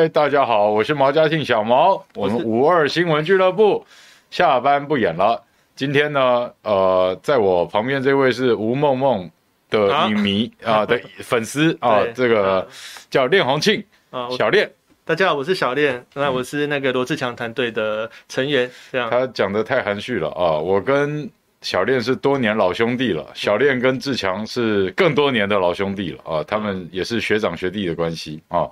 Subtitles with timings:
[0.00, 3.84] 嗨，大家好，我是毛家庆小毛，我们五二新闻俱乐部
[4.30, 5.44] 下班不演了。
[5.76, 9.30] 今天呢，呃，在我旁边这位是吴梦梦
[9.68, 12.66] 的影迷啊，啊 的粉丝啊，这个
[13.10, 14.70] 叫练红庆啊，小练。
[15.04, 18.70] 大家好，我是小练，那我是那个罗志强团队的成员。
[18.90, 21.30] 这样，他讲的太含蓄了啊，我跟。
[21.62, 28.66] 小练是多年老兄弟了，小练跟志强是更多年的老兄弟了啊，他们也是学长学弟的关系啊，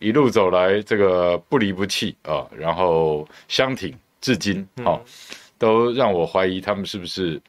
[0.00, 4.98] 一路走来这个不离不弃啊，然后相挺至今啊，
[5.56, 7.40] 都让我怀疑他们是不是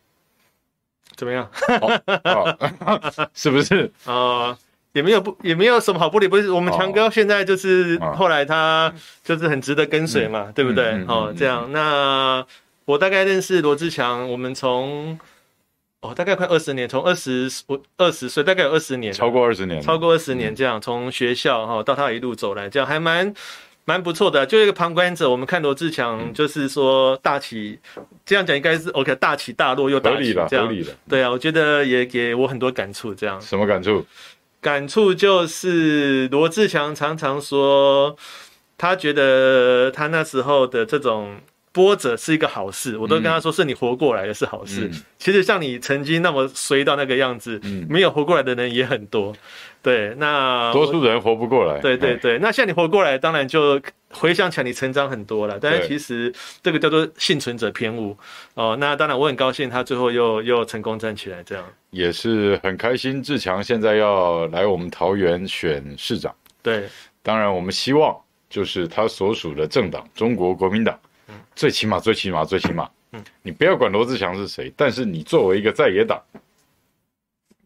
[1.15, 1.49] 怎么样？
[3.33, 3.91] 是不是？
[4.05, 4.55] 啊，
[4.93, 11.03] 也没有不也没有什么好不离不弃，我们强哥现在就是后来他就是很值得跟随嘛，对不对？
[11.07, 12.45] 哦，这样那。
[12.85, 15.17] 我大概认识罗志强，我们从
[16.01, 23.31] 哦大概快二十年，从二十我二十岁，大概有二十年，超过二十年，超过二十年这样，从、嗯、学校哈到他一路走来，这样还蛮
[23.85, 24.43] 蛮不错的。
[24.43, 33.13] 就一个旁观者，我们看罗志强就是说大起，嗯、这样讲应该是 OK，大起大落又大起这样，合理的，对啊，我觉得也给我很多感触。
[33.13, 34.03] 这样什么感触？
[34.59, 38.15] 感触就是罗志强常常说，
[38.75, 41.37] 他觉得他那时候的这种。
[41.73, 44.89] 波折是一个好事，我都跟他说，是你活过来的是好事。
[44.91, 49.33] 嗯、其实像你曾经那么衰到那个样子，嗯、没有活过来的人也很多。
[49.81, 51.79] 对，那多数人活不过来。
[51.79, 55.57] 对对对，那像你活过来，当然就回想起来你成长很多了。
[55.59, 56.31] 但是其实
[56.61, 58.15] 这个叫做幸存者偏误
[58.53, 58.77] 哦。
[58.79, 63.23] 那当然我很高兴他最后又又成功站起来，这样也是很开心。
[63.23, 66.83] 志强现在要来我们桃园选市长，对，
[67.23, 68.15] 当然我们希望
[68.49, 70.99] 就是他所属的政党中国国民党。
[71.55, 76.21] 最起码，最起码，最起码，嗯，你不要管罗志祥是谁，但是你作为一个在野党，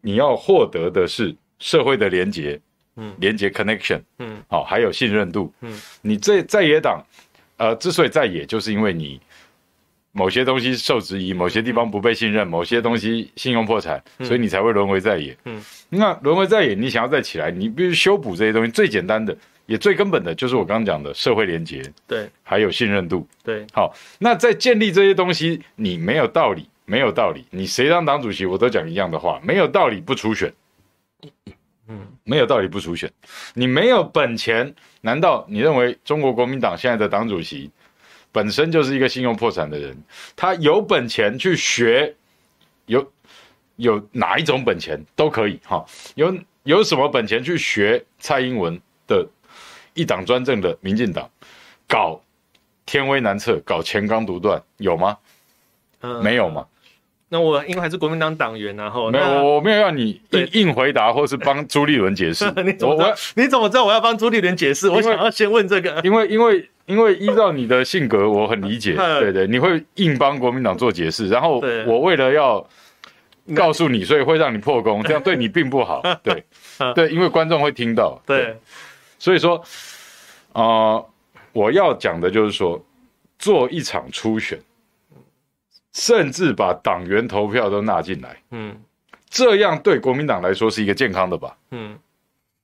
[0.00, 2.60] 你要获得的是社会的连结，
[2.96, 7.04] 嗯，连结 connection，嗯，好，还有信任度，嗯，你这在野党，
[7.56, 9.20] 呃，之所以在野，就是因为你
[10.12, 19.36] 某些东西受质疑，某些地方不被信任，某些东西信用破产，所以你才会沦为在野，嗯，那沦为在野，你想要再起来，你必须修补这些东西，最简单的。
[19.66, 23.66] 也最根本的就是我刚刚讲的社会连结，对，还有信任度，对。
[23.72, 30.52] 好，那在建立这些东西，你没有道理，没有道理，你谁当党主席，我都讲一样的话，没有道理不出选，
[31.88, 33.10] 嗯，没有道理不出选，
[33.54, 37.68] 你没有本钱，难道你认为中国国民党现在的党主席
[38.30, 39.96] 本身就是一个信用破产的人？
[40.36, 42.14] 他有本钱去学，
[42.86, 43.12] 有
[43.74, 45.84] 有哪一种本钱都可以，哈，
[46.14, 49.26] 有有什么本钱去学蔡英文的？
[49.96, 51.28] 一党专政的民进党，
[51.88, 52.20] 搞
[52.84, 55.16] 天威难测，搞乾纲独断，有吗？
[56.02, 56.64] 嗯，没有吗？
[57.28, 62.44] 那我因为还是国民党党员，然后没有，我没有要你硬硬回答，或是帮朱立伦解释。
[62.62, 64.88] 你怎么我你怎么知道我要帮朱立伦解释？
[64.88, 68.94] 我想要先问这个，因为因为因为依照你的性格，我很理解。
[69.18, 72.64] 对对，你会硬帮国民党做解释，然后我为了要
[73.56, 76.00] 告诉你，所以会让你破功，这样对你并不好。
[76.22, 76.44] 对
[76.94, 78.22] 对，因为观众会听到。
[78.24, 78.56] 对。
[79.18, 79.56] 所以说，
[80.52, 81.10] 啊、呃，
[81.52, 82.84] 我要讲的就是说，
[83.38, 84.60] 做一场初选，
[85.92, 88.76] 甚至把党员投票都纳进来，嗯，
[89.28, 91.56] 这样对国民党来说是一个健康的吧？
[91.70, 91.98] 嗯，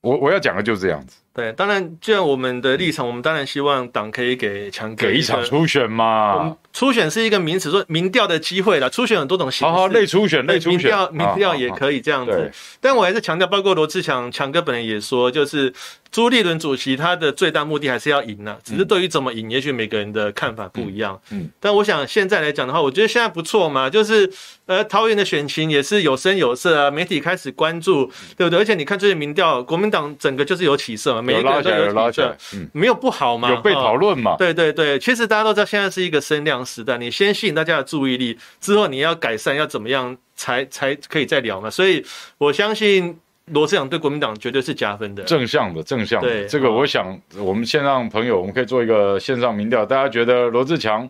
[0.00, 1.21] 我我要讲的就是这样子。
[1.34, 6.56] 对，当然，既然我们的立场，我们当然希望党可以给强哥给一场初选嘛。
[6.75, 8.88] 初选是一个名词，说民调的机会啦。
[8.88, 12.50] 初选很多种形式，好好类初选，类初选，民调民调也可以这样子。
[12.81, 15.73] 但我还是强调，包括罗志强强哥本人也说，就是
[16.11, 18.56] 朱立伦主席他的最大目的还是要赢呢。
[18.64, 21.20] 只是对于怎么赢，也许每个人的看法不一样。
[21.31, 24.31] 嗯，但我想现在来讲的话，我觉得现在不错嘛，就是
[24.64, 28.06] 呃，桃园的选情也是有声有色啊，媒体开始关注，
[28.37, 28.58] 对不对？
[28.58, 31.21] 而且你看最近民调，国民党整个就是有起色嘛。
[31.22, 34.36] 每一个人都有拉起来，嗯，没有不好嘛，有被讨论嘛、哦？
[34.36, 41.70] 对对对，其实大家都知道现在是一个声量时代，你先吸引大家的注意力，之后你要改善要怎么样才才可以再聊嘛。
[41.70, 42.04] 所以
[42.38, 46.28] 我相信罗志祥对国民党绝对是加分的，正向的正向的。
[46.28, 51.08] 对，这个我想我们线上朋友我们可以做一个线上民调，大家觉得罗志强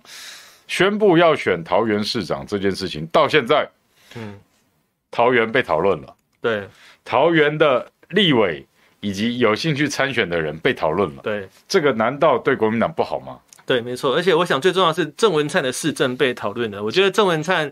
[0.67, 3.69] 宣布要选桃园市长这件事情到现在，
[4.17, 4.39] 嗯，
[5.11, 6.67] 桃园被讨论了，对，
[7.05, 8.67] 桃园的立委。
[9.03, 13.37] 以及有兴趣参选的人被讨论了，对，这个难道对国民党不好吗？
[13.67, 14.15] 对，没错。
[14.15, 16.83] 而且我想最重要的是郑文灿的市政被讨论了。
[16.83, 17.71] 我觉得郑文灿，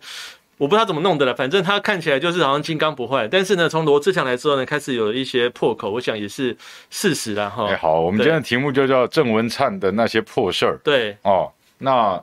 [0.59, 3.29] 我不知道怎么弄的了，反正他看起来就是好像金刚不坏。
[3.29, 6.57] 但是呢，从罗志祥来之后呢，开始有一些破口，我想也是
[6.91, 7.69] 事实了哈。
[7.69, 10.79] 哎，好，我们今天的题目就叫郑文灿的那些破事儿。
[10.83, 12.21] 对，哦，那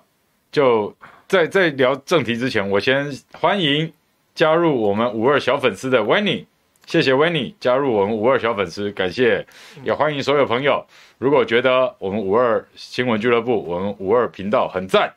[0.51, 0.93] 就
[1.29, 3.89] 在在聊正题之前，我先欢迎
[4.35, 6.45] 加入我们五二小粉丝的 Winnie。
[6.87, 9.45] 谢谢 Winnie 加入我们五二小粉丝，感谢，
[9.83, 10.81] 也欢迎所有朋友。
[11.17, 15.13] 如果觉得我们五二新闻俱乐部、我们五二频道很赞，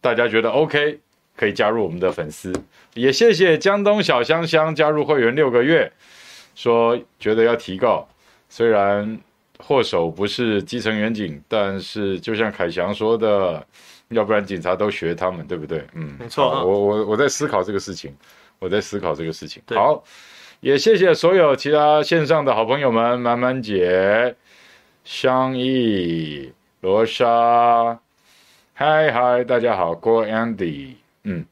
[0.00, 0.98] 大家觉得 OK，
[1.36, 2.52] 可以加入我们的粉丝。
[2.94, 5.92] 也谢谢江东小香香加入会员六个月，
[6.56, 8.08] 说觉得要提告。
[8.48, 9.16] 虽然
[9.60, 13.64] 祸首不是基层员警，但是就像凯翔说的，
[14.08, 15.84] 要不然警察都学他们，对不对？
[15.94, 16.66] 嗯，没错。
[16.66, 18.12] 我我我在思考这个事情，
[18.58, 19.62] 我在思考这个事情。
[19.68, 20.02] 好。
[20.60, 24.34] 也谢谢所有其他线上的好朋友们，满满姐、
[25.04, 28.00] 香溢、罗莎，
[28.74, 31.44] 嗨嗨，大家好，郭 Andy，嗯，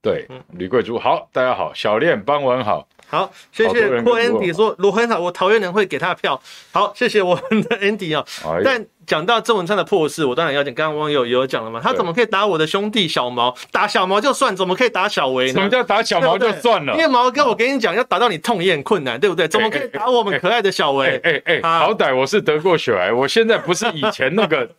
[0.00, 2.86] 对，吕贵珠，好，大家好，小练邦文好。
[3.10, 6.40] 好，谢谢破 Andy 说罗很好，我桃园人会给他票。
[6.70, 8.54] 好，谢谢我们的 Andy 啊、哦。
[8.56, 10.72] 哎、但讲到郑文灿的破事，我当然要讲。
[10.72, 13.52] 刚刚网友也有讲了嘛，他怎么可以打我的兄弟小毛？
[13.72, 15.52] 打小毛就算，怎么可以打小维呢？
[15.54, 16.92] 什么叫打小毛就算了？
[16.94, 19.48] 因为毛哥，我跟你讲，要打到你痛也很困难，对不对？
[19.48, 21.20] 怎么可以打我们可爱的小维？
[21.24, 24.70] 哎，哎，好歹我是得过血癌，我现在不是以前那个。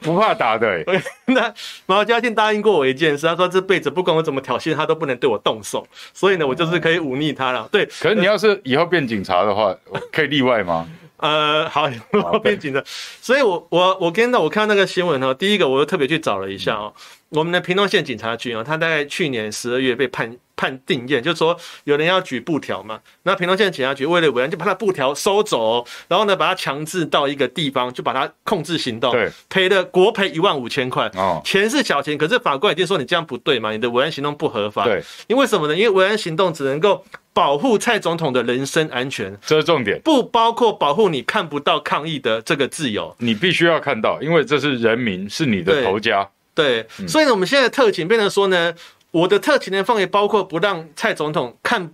[0.00, 0.84] 不怕打的、欸，
[1.26, 1.52] 那
[1.86, 7.68] 毛家庆答应过我一件事，他说这辈子不管我怎么挑衅，他都不能对我动手，所以呢，我就是可以忤逆他了。
[7.70, 9.74] 对，可是你要是以后变警察的话，
[10.12, 10.88] 可以例外吗？
[11.18, 11.88] 呃，好，
[12.32, 12.82] 我变警察，
[13.20, 16.92] 所以我我我跟到我看到那个新闻呢，第一个我又特别去找了一下哦，
[17.28, 20.36] 我们的屏东县警察局啊，他大概去年十二月被判。
[20.60, 35.74] 判定验，就是说有人要举布条嘛，那屏东县警察局为了维安，就把他布条收走，然后呢，把他强制到一个地方，就把他控制行动，对，赔了国赔一万五千块，哦，钱是小钱，可是法官已经说你这样不对嘛，你的维安行动不合法，对，因为什么呢？
[35.74, 37.02] 因为维安行动只能够
[37.32, 46.86] 保护蔡总统的人身安全，这是重点，不包括保护你看不到抗议的这个自由，你必须要看到，因为这是人民，是你的头家，对，对。
[46.98, 48.74] 嗯、所以呢，我们现在的特警变成说呢。
[49.10, 51.92] 我的特勤的范围包括不让蔡总统看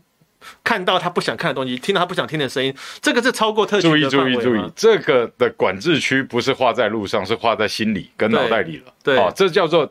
[0.63, 4.35] 看到他不想看的东西，听到他不想听的声音，这个是超过特勤的范围。
[4.35, 8.93] 注意注意注意，这个的管制区不是画在路上，是画在心里跟脑袋里了。
[9.03, 9.91] 对，哦，这叫做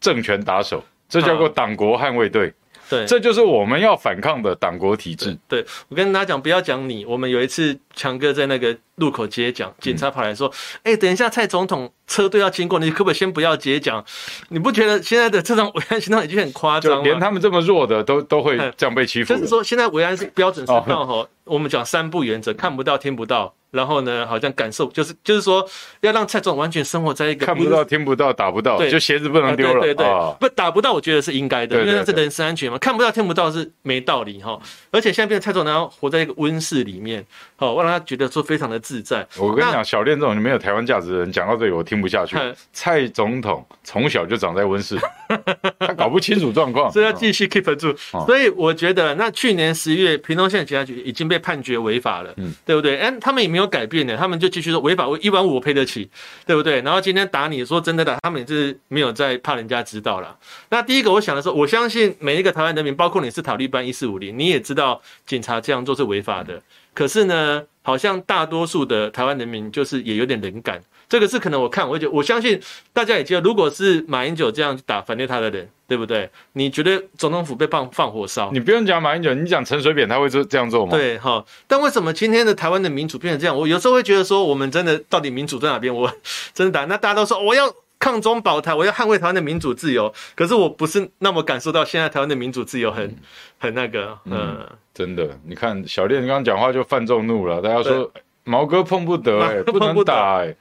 [0.00, 2.52] 政权打手，这叫做党国捍卫队。
[2.88, 5.36] 对，这就是我们要反抗的党国体制。
[5.48, 7.04] 对，对我跟大家讲，不要讲你。
[7.04, 10.48] 我们有一次强哥在那个路口接讲，警察跑来说
[10.84, 14.04] ：“哎、嗯欸，等一下蔡总统车队要经过，你可不可以先不要接讲？
[14.48, 17.02] 你不觉得现在的这种维安行动已经很夸张吗？
[17.02, 19.34] 连他们这么弱的都都会这样被欺负。
[19.34, 25.66] 就是说，现在维安是标准是到哈，我们讲三不原则：看不到、听不到。”然后呢，好像感受就是就是说，
[26.00, 29.80] 要让蔡总完全生活在一个看不到、听不到、打不到，就鞋子不能丢了。
[29.80, 32.78] 对对对，哦、不打不到，我觉得是应该的，对对对，因为那是人身安全嘛。
[32.78, 34.58] 看不到、听不到是没道理哈。
[34.90, 37.24] 而且现在变成蔡总统要活在一个温室里面，
[37.56, 39.26] 好，让他觉得说非常的自在。
[39.36, 42.36] 我跟你讲，小练这种没有台湾价值的人，讲到这里我听不下去。
[42.72, 44.98] 蔡总统从小就长在温室，
[45.78, 47.94] 他搞不清楚状况， 所以要继续 keep 住。
[48.12, 52.98] 哦、所以我觉得，那去年十一月，屏东县警察局已经被判决违法了，嗯，对不对？
[52.98, 54.38] 哎，他们也没有改变的，他们。
[54.38, 56.08] 就继续说违法，我一万五我赔得起，
[56.46, 56.80] 对不对？
[56.82, 60.38] 然后今天打你说真的的，他们也是没有在怕人家知道了。
[60.68, 66.62] 那第一个我想的是，我相信每一个台湾人民，包括你是塔利班一四五零，你也知道警察这样做是违法的。
[66.94, 70.80] 可是呢，好像大多数的台湾人民就是也有点冷感。
[71.08, 72.60] 这个是可能我看，我觉得我相信
[72.92, 76.28] 大家也觉得，如果是马英九这样打反对他的人，对不对？
[76.52, 78.50] 你觉得总统府被放放火烧？
[78.52, 80.92] 你不用讲马英九，你讲陈水扁他会这这样做吗？
[80.92, 81.42] 对哈。
[81.66, 83.56] 但为什么今天的台湾的民主变成这样？
[83.56, 85.94] 我有时候会觉得说，我们真的到底民主在哪边？
[85.94, 86.12] 我
[86.52, 90.12] 真的打，那大家都说我要抗中保台，我要捍卫台湾的民主自由。
[90.36, 93.16] 可是我不是那么感受到现在台湾的民主自由很
[93.58, 95.38] 很那个，嗯，嗯，真的。
[95.46, 98.12] 你看小练刚刚讲话就犯众怒了，大家说。
[98.48, 100.56] 毛哥碰不得 哎、欸，不能打哎、欸，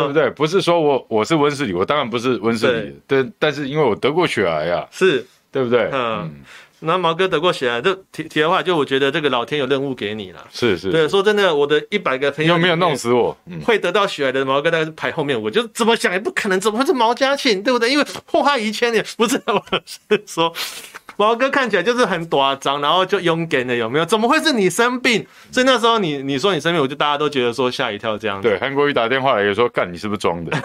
[0.00, 0.28] 对不对？
[0.30, 5.24] 不是说我我是温室里，我当然不是温室里，对，但是因为我得过血癌啊，是。
[5.50, 5.88] 对不对？
[5.94, 6.42] 嗯。
[6.80, 10.46] 那毛哥得过血癌，就提提的话，就我觉得这个老天有任务给你了。
[10.52, 13.36] 是是，对，说真的，我的一百个朋友有没有弄死我？
[13.64, 17.90] 会得到血癌的毛哥大概是排后面，我就怎么想也不可能，怎么会是毛家庆，对不对？
[17.90, 20.52] 因为祸害一千年，不是，我是说。
[21.18, 24.06] 毛哥看起来就是很夸张，然后就勇敢的，有没有？
[24.06, 25.26] 怎么会是你生病？
[25.50, 28.48] 所以那时候你你说你生病，我就大家都觉得说吓一跳这样子。
[28.48, 30.56] 对，韩国瑜打电话来也说干，你是不是装的？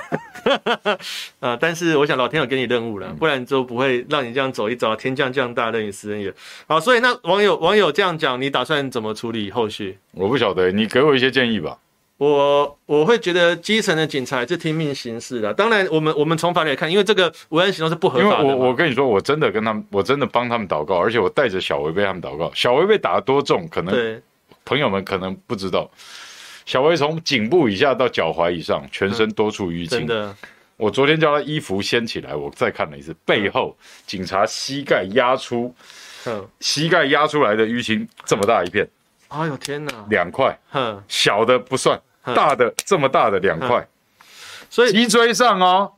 [1.41, 6.31] 呃，但是我想老天有给你任务了，不然就不会让你这样走一遭，天降降大任于斯人也。
[6.67, 9.97] 好，所以那网友网友这样讲，你打算怎么处理后续？
[10.11, 11.77] 我不晓得，你给我一些建议吧。
[12.23, 15.53] 我我会觉得基层的警察是听命行事的。
[15.53, 18.43] 当然，我们我们从法律来看，因为这个无人行动是不合法的。
[18.43, 22.49] 因为我我跟你说，我真的跟他们，我真的帮他们祷告，而且我带着小薇被他们祷告。
[22.53, 24.21] 小薇被打得多重，可能
[24.63, 25.89] 朋友们可能不知道。
[26.65, 29.99] 小薇从颈部以下到脚踝以上，全身多处淤青。
[29.99, 30.33] 真的，
[30.77, 33.75] 我昨天叫他衣服掀起来，我再看了一次，背后
[34.07, 35.75] 警察膝盖压出，
[36.61, 38.87] 膝盖压出来的淤青这么大一片。
[39.27, 39.91] 哎呦天哪！
[40.09, 40.57] 两块，
[41.07, 41.99] 小的不算。
[42.23, 43.85] 大的这么大的两块，
[44.69, 45.91] 所以脊椎上哦，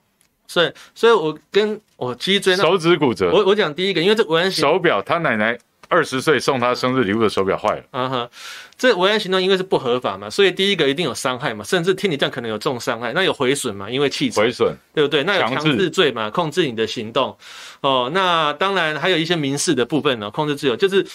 [0.47, 3.31] 所以所以我跟我脊椎手指骨折。
[3.31, 5.55] 我我讲第一个，因为这维安手表，他奶奶
[5.87, 7.83] 二十岁送他生日礼物的手表坏了。
[7.91, 8.29] 嗯哼，
[8.75, 15.23] 这维安行动因为是不合法嘛，所以第一个一定有伤害嘛，甚至听你这样可能有重伤害，那有毁损嘛，因为汽车毁损，对不对？
[15.23, 17.37] 那有强制罪嘛，控制你的行动。
[17.81, 21.05] 哦，那当然还有一些民事的部分呢，控制自由就是。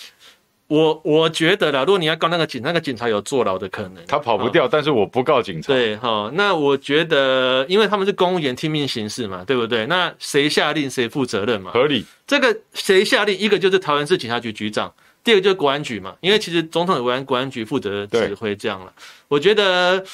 [0.71, 3.97] 我我觉得啦，如果你要告那个警，那个警察有坐牢的可能。
[4.07, 5.67] 他跑不掉，哦、但是我不告警察。
[5.67, 9.85] 对，哈、哦，那我觉得，因为他们是公务员，听命行事嘛，对不对？
[9.87, 11.73] 那谁下令谁负责任嘛？
[11.73, 12.07] 合理。
[12.25, 13.37] 这个谁下令？
[13.37, 16.15] 一个就是桃园市警察局局长，第二个就是国安局嘛。
[16.21, 18.93] 因为其实总统有关国安局负责指挥这样了。
[19.27, 20.05] 我觉得。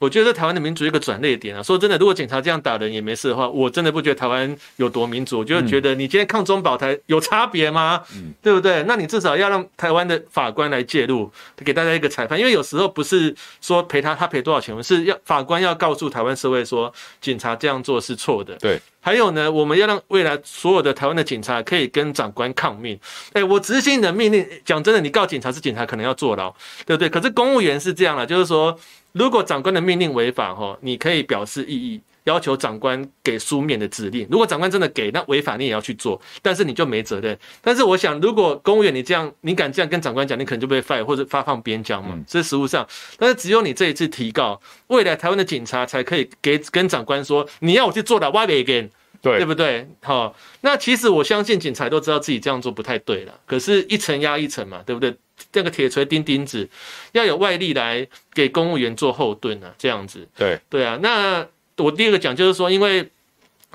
[0.00, 5.38] 我觉得台湾的民主一个转捩点啊，说真的，如果警察这样打人也没事的话，我真的不觉得台湾有多民主。
[5.38, 8.02] 我就觉得你今天抗中保台有差别吗？
[8.14, 8.82] 嗯，对不对？
[8.88, 11.30] 那你至少要让台湾的法官来介入，
[11.64, 12.38] 给大家一个裁判。
[12.38, 18.56] 因为有时候不是说赔他，他赔多少钱，是要法官要告诉台湾社会说，警察这样做是错的。
[18.56, 18.78] 对。
[19.00, 22.98] 还有呢，我们要让未来所有的台湾的警察可以跟长官抗命。
[23.32, 26.50] 哎，我执行你的命令，讲真的，你告警察是警察，可能要坐牢，
[26.84, 27.08] 对不对？
[27.08, 28.78] 可是公务员是这样了，就是说。
[29.14, 34.26] 如果长官的命令违法，哈，你可以表示异议，要求长官给书面的指令。
[34.28, 37.38] 如果长官真的给，那违法你也要去做，但是你就没责任。
[37.62, 42.18] 但是我想，如果公务员你这样，你敢这样跟长官讲，你可能就被 fire 或者发放边疆嘛。
[42.26, 42.84] 这是实务上。
[43.16, 48.90] 但是只有你这一次提告，未来台湾的警察才可以给跟长官说，你要我去做的，why again？
[49.22, 49.88] 对，对不对？
[50.02, 55.14] 好，那其实我相信警察都知道自己这样做不太对了，可是一层压一层嘛，对不对？
[55.52, 56.68] 这个铁锤钉钉子，
[57.12, 60.26] 要有外力来给公务员做后盾啊，这样子。
[60.36, 63.08] 对对啊，那我第二个讲就是说，因为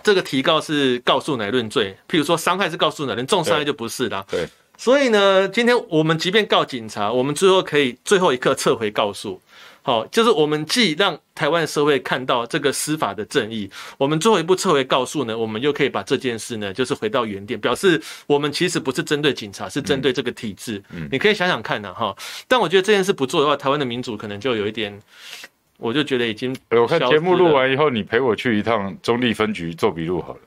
[0.04, 4.26] 这个提告是告诉乃论罪，譬如说伤害是告诉乃论，重伤害就不是啦。
[4.30, 4.48] 对，
[4.78, 9.42] 所以呢，今天我们即便告警察，我们最后可以最后一刻撤回告诉。
[9.82, 20.84] 好，就是我们既让台湾社会看到这个司法的正义，我们最后一步撤回告诉呢，我们又可以把这件事呢，就是回到原点，表示我们其实不是针对警察，是针对这个体制。
[20.92, 22.16] 嗯，你可以想想看呢，哈。
[22.48, 25.00] 但我觉得这件事不做的话，台湾的民主可能就有一点，
[25.78, 26.56] 我就觉得已经。
[26.72, 30.40] 我看节目录完以后，你陪我去一趟中立分局做笔录好了。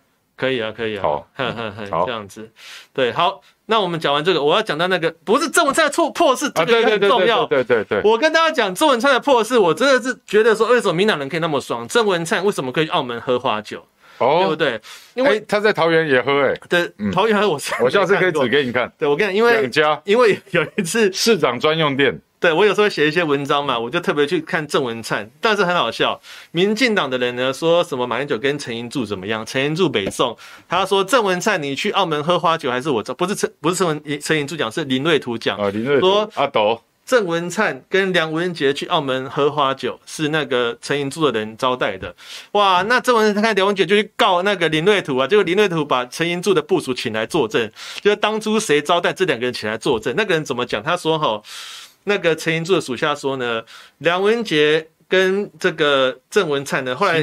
[0.42, 1.02] 可以啊，可以啊。
[1.88, 2.50] 好，这样子，
[2.92, 3.40] 对，好。
[3.66, 7.46] 那我们讲完这个，我要讲到那个不是郑文灿的错破事，这个也很重要。
[7.46, 11.87] 对对对，我跟大家讲郑文灿的破事，我真的是觉得说，为什么民党人可以那么爽？
[11.87, 13.87] 郑文灿为什么可以去澳门喝花酒？
[14.18, 14.80] 哦，对不对？
[15.14, 18.92] 因为他在桃园也喝，哎，对，桃园喝我我下次可以指给你看。
[18.99, 22.20] 对，我跟你讲，因为两家，因为有一次市长专用店。
[22.42, 26.20] 对，我有时候写一些文章嘛，我就特别去看郑文灿，但是很好笑。
[26.50, 29.46] 民进党的人呢，说什么马英九跟陈英柱怎么样？
[29.46, 30.37] 陈英柱北宋，
[30.68, 33.00] 他说郑文灿你去澳门喝花酒还是我？
[33.14, 35.56] 不是陈不是陈文陈英柱讲，是林瑞图讲。
[35.56, 42.12] 啊，林瑞图说阿斗郑文灿跟梁文杰去澳门喝花酒，是那个陈英柱的人招待的。
[42.52, 47.70] 哇，那郑文灿看梁文杰就去告那个林瑞图啊，结果林瑞图把陈英柱的部属请来作证，
[48.00, 50.82] 就是当初谁招待这两个人请来作证，那个人怎么讲？
[50.82, 51.40] 他说哈。
[52.04, 53.62] 那个陈英柱的属下说呢，
[53.99, 57.23] 梁文杰跟这个郑文灿呢，后来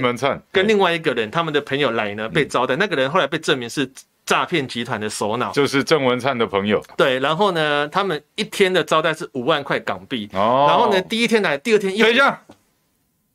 [0.52, 2.76] 跟另外一个人，他们的朋友来呢，被招待。
[2.76, 3.92] 那个人后来被证明是
[4.26, 6.84] 诈骗集团的首脑，就是郑文灿的朋友。
[6.96, 10.30] 对，然后呢，他们一天的招待是五万块港币。
[10.34, 10.68] 哦。
[10.70, 12.42] 然后呢，第一天来，第二天又等一下，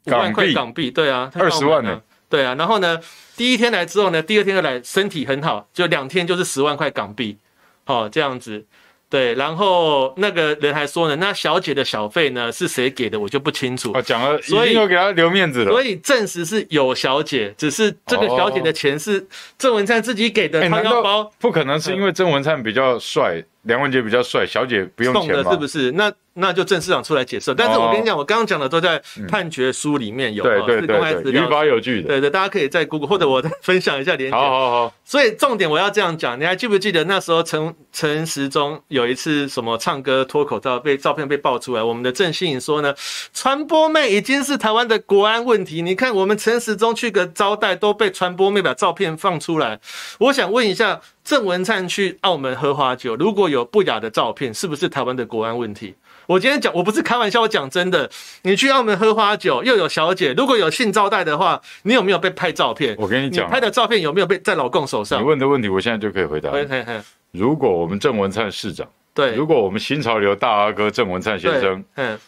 [0.07, 2.01] 五万块港币，对啊，二十万呢。
[2.29, 2.99] 对啊，然后呢，
[3.37, 7.37] 第一天来之后呢，第二天又来，身体很好，就两天就是十万块港币。
[7.85, 8.65] 好，这样子。
[9.15, 13.93] 对，然后那个人还说呢，那小姐的小费呢是谁给的，我就不清楚。
[13.93, 15.71] 啊，讲了，所以已经有给他留面子了。
[15.71, 19.25] 所以证实是有小姐，只是这个小姐的钱是
[19.57, 21.31] 郑文灿自己给的，他要包。
[21.39, 25.93] 不可能是因为郑文灿比较帅，梁文杰比较帅，小姐不用钱的是不是？
[25.93, 26.13] 那。
[26.37, 34.37] 那就郑市长出来解释，但是我跟你讲，我刚刚讲的都在判决书里面有，对对对对，于法有据的，对对，大家可以在 Google 或者我再 分享一下连接。
[34.37, 34.95] 好好好。
[35.05, 42.93] 所以重点我要这样讲，你还记不记得那时候陈陈时中有一次什么唱歌脱口罩被照片被爆出来，我们的郑信颖说呢，
[43.33, 45.83] 传播妹已经是台湾的国安问题。
[45.83, 49.79] 你看我们陈时中去个招待都被传播妹把照片放出来，
[50.19, 55.95] 我想问一下，郑文灿去澳门喝花酒，如果有不雅的照片，是不是台湾的国安问题？
[56.27, 58.11] 我今天讲，我不是开玩笑，我讲真的。
[58.43, 62.95] 你去澳门喝花酒，又有小姐，如果有性招待的话，你有没有被拍照片？
[62.99, 65.21] 我跟你讲，拍的照片有没有被在老公手上？
[65.21, 66.51] 你问的问题，我现在就可以回答。
[67.33, 72.19] 如果我们郑文灿市长，对，如果我们新潮流大阿哥郑文灿先生，嗯，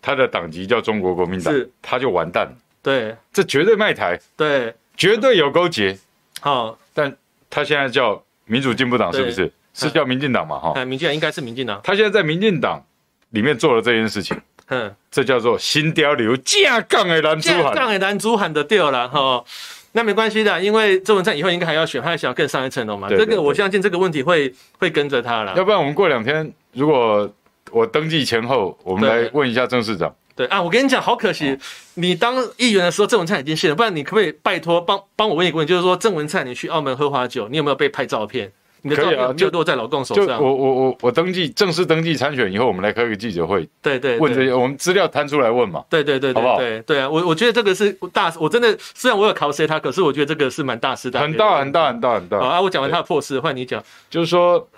[0.00, 2.52] 他的党籍叫中国国民党，他就完蛋了。
[2.82, 5.98] 对，这绝对卖台，对，绝对有勾结。
[6.40, 7.14] 好，但
[7.50, 9.52] 他现在叫民主进步党，是不是？
[9.72, 10.58] 是叫民进党嘛？
[10.58, 11.80] 哈，民进党应该是民进党。
[11.82, 12.84] 他现在在民进党。
[13.30, 19.44] 里面做了这件事情，嗯，这叫做新雕流架杠的男主喊，架杠的男主喊的掉了哈。
[19.90, 23.08] 那没关系的，因为郑文灿以后应该还要选，他还想要更上一层楼嘛。
[23.08, 25.52] 这个我相信这个问题会会跟着他了。
[25.56, 27.28] 要不然我们过两天，如果
[27.72, 30.14] 我登记前后，我们来问一下郑市长。
[30.36, 31.58] 对啊，我跟你讲，好可惜，哦、
[31.94, 33.74] 你当议员的时候，郑文灿已经卸了。
[33.74, 38.50] 不然你可不可以拜托帮帮我问一个问题，就是说郑文灿，你去澳门喝花酒，你有没有被拍照片？
[38.86, 40.42] 你的照片，就落在老公手上。
[40.42, 43.66] 我我我我登记正式登记参选以后，我们来开个记者会。
[43.80, 45.82] 对对，问这些，我们资料摊出来问嘛。
[45.88, 46.58] 对对对，好不好？
[46.58, 51.18] 对对啊，我我觉得这个是大，我真的虽然我有考谁他，可是我觉得这个是蛮大事的。
[51.18, 52.38] 很大很大很大很大。
[52.38, 53.82] 好啊，我讲完他的破事，换你讲。
[54.10, 54.68] 就是说，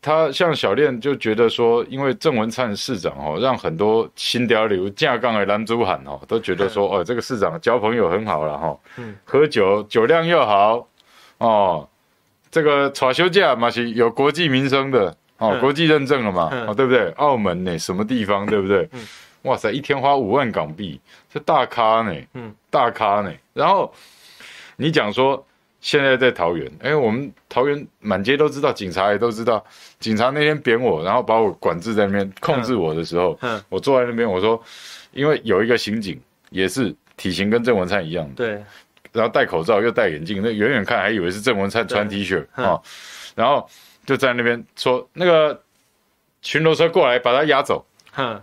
[0.00, 10.86] 他像小练就觉得说，因为郑文灿市长哦，让很多新潮流架杠的男子汉哦，都觉得说哦，这个市长交朋友很好了哈，嗯，喝酒酒量又好
[11.38, 11.88] 哦。
[12.50, 17.10] 这个耍休假嘛是有国际名声的哦，国际认证了嘛，哦，对不对？
[17.16, 18.88] 澳门呢，什么地方，对不对？
[19.42, 20.98] 哇塞，一天花五万港币，
[21.32, 23.30] 这大咖呢，嗯，大咖呢。
[23.52, 23.92] 然后
[24.76, 25.44] 你讲说
[25.88, 29.64] 现在在桃园，哎，我们桃园满街都知道，警察也都知道。
[29.98, 33.38] 警察那天扁我，然后把我管制在那边控制我的时候，
[33.70, 34.62] 我坐在那边，我说，
[35.12, 36.20] 因为有一个刑警
[36.50, 38.64] 也是体型跟郑文灿一样的，对。
[39.12, 42.78] 然后戴口罩又戴眼镜，那远远看还以为是郑文灿穿 T 恤啊，
[43.34, 43.66] 然后
[44.04, 45.58] 就在那边说那个
[46.42, 48.38] 巡逻车过来把他押走，哼，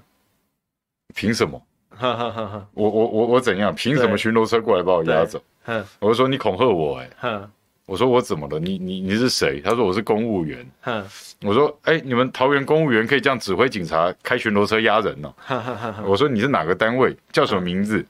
[1.13, 1.62] 凭什么？
[2.73, 3.75] 我我我我怎样？
[3.75, 5.39] 凭什么巡逻车过来把我押走？
[5.99, 7.41] 我就说你恐吓我哎、欸，
[7.86, 8.60] 我说我怎么了？
[8.60, 9.62] 你你你是谁？
[9.62, 10.65] 他说我是公务员，
[11.41, 15.34] 我说哎，你们桃园公务员可以这样指挥警察开巡逻车押人哦？
[16.06, 17.15] 我说你是哪个单位？
[17.32, 18.06] 叫什么名字？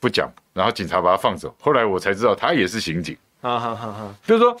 [0.00, 1.54] 不讲，然后警察把他放走。
[1.60, 3.16] 后来我才知道他也是刑警。
[3.40, 4.56] 好好好好，就是说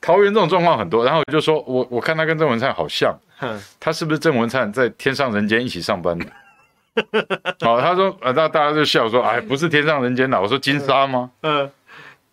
[0.00, 1.04] 桃园这种状况很多。
[1.04, 3.14] 然后我就说我我看他跟郑文灿好像，
[3.80, 6.26] 他是不是郑文灿在天上人间一起上班的？
[7.66, 10.40] 哦，他说，呃，那大家就笑说，哎，不是天上人间啦。
[10.40, 11.30] 我说金沙吗？
[11.42, 11.70] 嗯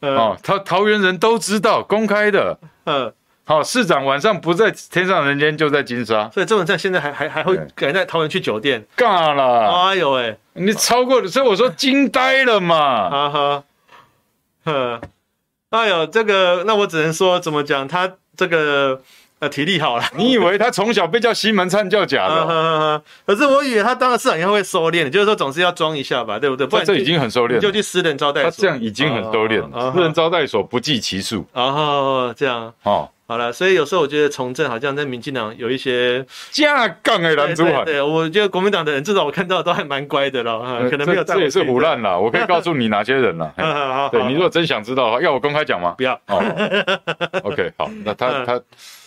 [0.01, 0.15] 嗯。
[0.15, 2.57] 哦，他桃园人都知道，公开的。
[2.85, 3.13] 嗯。
[3.47, 6.27] 好，市长晚上不在天上人间，就在金沙。
[6.31, 8.83] 所以郑文灿现在还还还会敢在桃园去酒店？
[8.97, 9.87] 尬了。
[9.89, 10.35] 哎呦喂。
[10.53, 13.09] 你超过了，所以我说惊呆了嘛！
[13.09, 13.63] 哈哈，
[14.63, 15.01] 呵，
[15.69, 19.01] 哎呦，这个那我只能说怎么讲，他这个
[19.45, 20.03] 呃体力好了。
[20.17, 23.01] 你以为他从小被叫西门灿叫假的？
[23.25, 26.65] 可是我以为他当了市长以后会收敛，就是说总是要装一下吧，对不对？
[26.67, 28.51] 不然这已经很收敛，就去私人招待所。
[28.51, 31.45] 他这样已经很收敛了，私人招待所不计其数。
[31.53, 33.09] 哦，这样哦。
[33.27, 37.83] 好了，所以有时候我觉得从政好像在民进党有一些架杠哎男主海。
[37.83, 40.59] 对，我觉得国民党的人至少我看到都还蛮乖的了，
[40.91, 42.19] 可能没有这也是唬烂了。
[42.19, 43.51] 我可以告诉你哪些人了。
[44.11, 45.95] 对，你如果真想知道的话，要我公开讲吗？
[45.97, 46.13] 不要。
[47.41, 48.61] OK，好，那他他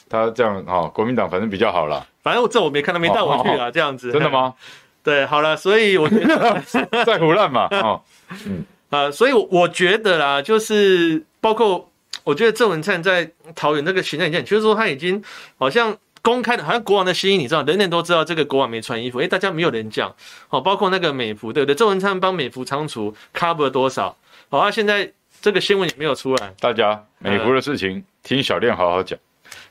[0.09, 2.07] 他这样哈，国民党反正比较好了。
[2.23, 4.13] 反正这我没看到，没带我去啊，这样子。
[4.13, 4.55] 真的吗？
[5.03, 6.61] 对，好了，所以我觉得
[7.05, 7.69] 在胡乱嘛。
[7.71, 8.03] 哦，
[8.47, 11.89] 嗯啊，所以我觉得啦，就是包括。
[12.25, 15.23] 我觉得郑文灿在桃园那个形象，就是说他已经
[15.57, 20.15] 好像公开的，好像国王的新衣，你知道，人人都知道这个国王没穿衣服，诶，大家没有人讲，
[20.51, 21.75] 哦，包括那个美服，对不对？
[21.75, 24.15] 郑文灿帮美服仓储 cover 多少？
[24.51, 26.53] 好，他现在这个新闻也没有出来。
[26.61, 29.19] 大家美服的事情，听小练好好讲。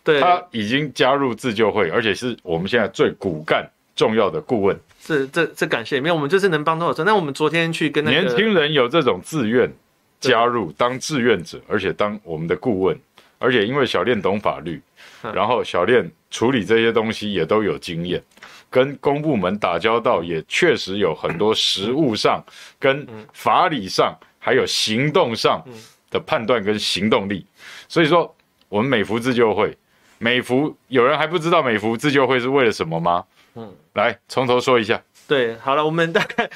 [0.07, 4.79] 对，他已经加入自救会，而且是我们现在最骨干重要的顾问。
[5.03, 7.03] 这，这这感谢，没有，我们就是能帮多少说。
[7.05, 9.71] 那我们昨天去跟那个年轻人有这种自愿。
[10.19, 12.99] 加入当志愿者，而且当我们的顾问，
[13.37, 14.81] 而且因为小练懂法律，
[15.21, 18.19] 然后小练处理这些东西也都有经验，
[18.67, 22.43] 跟公部门打交道也确实有很多实务上、
[22.79, 25.63] 跟法理上还有行动上
[26.09, 27.45] 的判断跟行动力。
[27.87, 28.35] 所以说，
[28.69, 29.77] 我们美孚自救会，
[30.17, 33.23] 美福有人还不知道美福自救会是为了什么吗？
[33.55, 35.01] 嗯，来从头说一下。
[35.27, 36.49] 对，好了，我们大概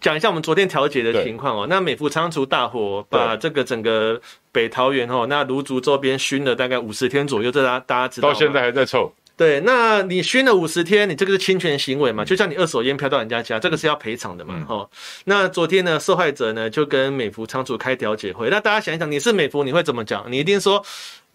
[0.00, 1.66] 讲一下我们昨天调解的情况哦。
[1.70, 4.20] 那美福仓储大火，把这个整个
[4.52, 8.28] 北桃园哦，那芦竹周边熏了大概五十天左右，这大家大家知道。
[8.28, 9.10] 到现在还在臭。
[9.36, 12.22] 对，那你熏了五十天，你这个是侵权行为嘛？
[12.22, 14.62] 就像你二手烟飘到人家家，这个是要赔偿的嘛？
[14.68, 14.88] 哈、嗯。
[15.24, 18.50] 那昨天呢，受害者呢就跟美福仓储开调解会。
[18.50, 20.30] 那大家想一想，你是美福，你会怎么讲？
[20.30, 20.84] 你一定说。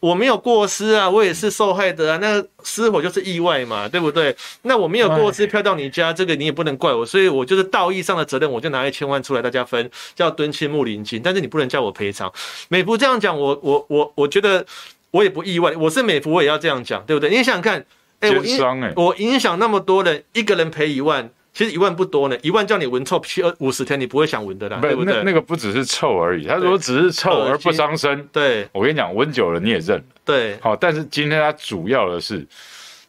[0.05, 2.19] 我没有过失啊，我也是受害的啊。
[2.21, 4.35] 那失火就是意外嘛，对不对？
[4.61, 11.19] 那我没有过失飘到你家，这个你也不能怪我，所以我就是道义上的责任，我就拿一千万出来大家分，叫敦亲睦邻金。
[11.23, 12.31] 但是你不能叫我赔偿。
[12.69, 14.63] 美福这样讲，我我我我觉得
[15.09, 15.73] 我也不意外。
[15.75, 17.31] 我是美福，我也要这样讲，对不对？
[17.31, 17.83] 你想想看，
[18.19, 21.31] 哎、欸，我影我影响那么多人，一个人赔一万。
[21.55, 25.13] 其实一万不多呢，一万叫你闻臭去二五十天，你不会想闻的啦，对不对？
[25.15, 32.45] 那那个不只是臭而已，他如果只是臭而不伤身，对，我跟你讲，闻久了你也认，对，好，但是今天它主要的是。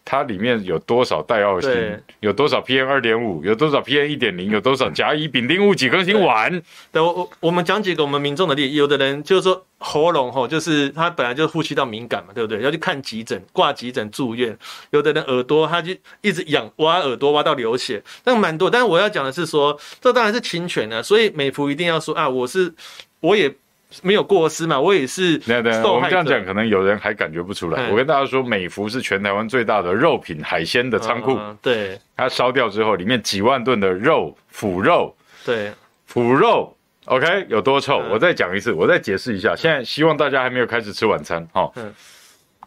[0.06, 2.00] 它里面有多少戴奥星？
[2.20, 3.44] 有多少 PM 二点五？
[3.44, 4.48] 有多少 PM 一点零？
[4.54, 6.62] 有多少甲乙丙丁戊己庚辛烷？
[6.92, 12.62] 对，我我我们讲几个我们民众的例，有的人就是说喉咙吼，就是他本来就呼吸道敏感嘛，对不对？
[12.62, 14.56] 要去看急诊，挂急诊住院。
[14.90, 18.70] 有的人耳朵他就一直痒，挖耳朵挖到流血，那蛮多。
[18.70, 22.72] 但是我要讲的是说，这当然是侵权的，所以美孚一定要说啊，我是
[23.18, 23.52] 我也。
[24.02, 25.38] 没有过失嘛，我也是。
[25.38, 27.88] 对对，我们这样讲，可能有人还感觉不出来。
[27.90, 31.38] 我跟大家说，美孚是全台湾最大的肉品海鲜的仓库。
[31.62, 35.16] 对，它烧掉之后，里面几万吨的肉，腐肉。
[35.44, 35.72] 对，
[36.06, 36.76] 腐肉。
[37.04, 37.98] OK，有多臭？
[38.10, 39.54] 我再讲一次，我再解释一下。
[39.54, 41.70] 现在希望大家还没有开始吃晚餐，哈。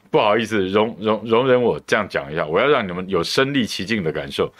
[0.09, 4.51] 不好意思，容容容忍我这样讲一下，我要让你们有身历其境的感受。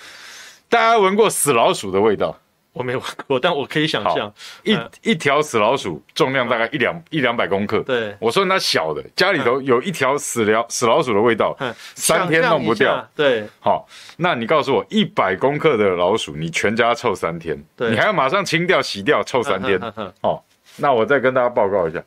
[0.68, 2.38] 大家闻过死老鼠的味道？
[2.80, 7.80] 我没玩过，但我可以想象，一一条死老鼠重量大概一两一两百公克。
[7.84, 11.54] 对，我说那小的，家里头有一条死了死老鼠的味道，
[11.96, 13.06] 三天弄不掉。
[13.14, 19.78] 对，好，那你告诉我，一百公克的老鼠，你全家臭三天，你还要马上清掉洗掉，臭三天。
[20.22, 20.46] 好，
[20.78, 22.02] 那我再跟大家报告一下，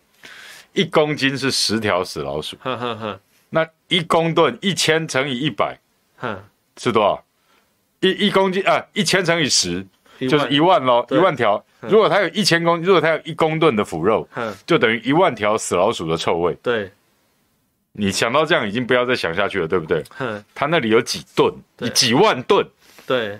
[0.72, 2.56] 一公斤是十条死老鼠，
[3.50, 5.78] 那一公吨一千乘以一百，
[6.78, 7.22] 是多少？
[8.00, 9.86] 一一公斤啊，一千乘以十。
[10.28, 11.64] 就是一万喽，一万条。
[11.80, 14.28] 如果它有一千公，如果它有一公吨的腐肉，
[14.66, 16.54] 就等于一万条死老鼠的臭味。
[16.62, 16.90] 对，
[17.92, 20.02] 你想到这样已经不要再想下去了，对不对？
[20.54, 21.52] 它那里有几吨，
[21.92, 22.66] 几万吨。
[23.06, 23.38] 对。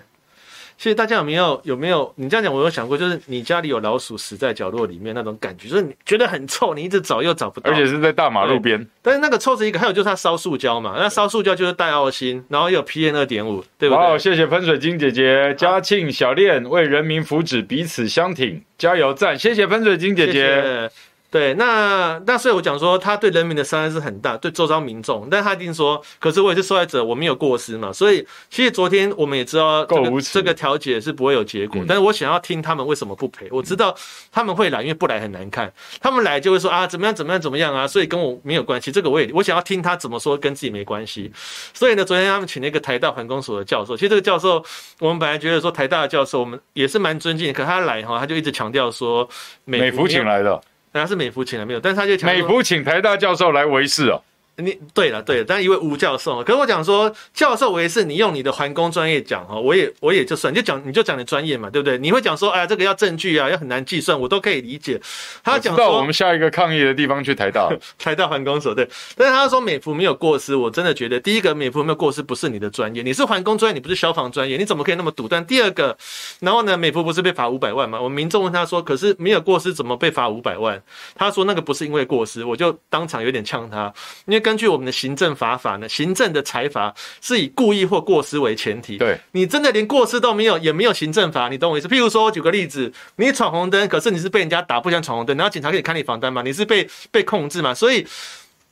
[0.77, 8.85] 其实大家有没有有没有你这样讲，我有想过，就是你家里有老鼠死在角落里面那种感觉，就是你觉得很臭，你一直找又找不到，而且是在大马路边。
[9.01, 13.97] 但是那个臭是一个，还有就是它烧塑胶嘛，那烧塑胶就是带奥辛，然后又有 PM 二点五，对不对？
[14.03, 19.37] 好，谢谢喷水晶姐姐，嘉庆小练为人民福祉彼此相挺，加油赞！
[19.37, 20.33] 谢谢喷水晶姐姐。
[20.33, 20.91] 谢谢
[21.33, 27.91] 对，那那所以我讲说，他对人民的伤害是很大，对周遭民众，但他一定说，可是我也是受害者，我没有过失嘛。
[27.91, 33.47] 所以其实昨天我们也知道，这个这个调解是不会有结果，但是我想要听他们为什么不赔。
[33.49, 33.95] 我知道
[34.31, 38.91] 他们会来，因为不来很难看，他们来就会说啊，怎么样怎么样怎么样啊，所以跟我没有关系。
[38.91, 41.31] 这个我也我想要听他怎么说，跟自己没关系。
[41.73, 44.63] 所以呢，昨天他们请了一个台大环工所的教授，其实这个教授
[44.99, 49.27] 我们本来觉得说台大的教授我们也是蛮尊敬，可他来哈，他就一直强调说
[49.65, 50.61] 美福请来的。
[51.01, 51.79] 他是美孚请来没有？
[51.79, 54.21] 但是他就美孚请台大教授来维事哦。
[54.57, 61.97] 你对了，对了，但一位吴教授，可是我讲说教授我也是，你用你的环工专业讲哈，我也我也就算，你就讲你就讲你专业嘛，对不对？
[61.97, 65.01] 你会讲说，哎呀，这个要证据啊，要很难计算，我都可以理解。
[65.43, 68.87] 他讲说，我们下一个抗议的地方去台大， 台大环工所对。
[69.15, 75.43] 但是他说美孚没有过失，我真的觉得第一个美孚没有过失不是你的专业，你是环工专业，你不是消防专业，你怎么可以那么独断？
[75.47, 75.97] 第二个，
[76.41, 77.99] 然后呢，美孚不是被罚五百万吗？
[77.99, 80.79] 我们民众问他说，可是没有过失怎么被罚五百万？
[81.15, 83.91] 他说那个不是因为过失，我就当场有点呛他，
[84.25, 85.23] 因为根据我们的行政。
[85.23, 85.87] 政罚法呢？
[85.87, 88.97] 行政的裁罚是以故意或过失为前提。
[88.97, 91.87] 对，你真的连过失都没有，也没有行政法，你懂我意思？
[91.87, 96.41] 譬如说，我举个例子，你闯红灯，可是你是被人家打，不想闯红灯，然后警察可以开你罚单嘛？
[96.41, 97.73] 你是被被控制嘛？
[97.73, 98.05] 所以，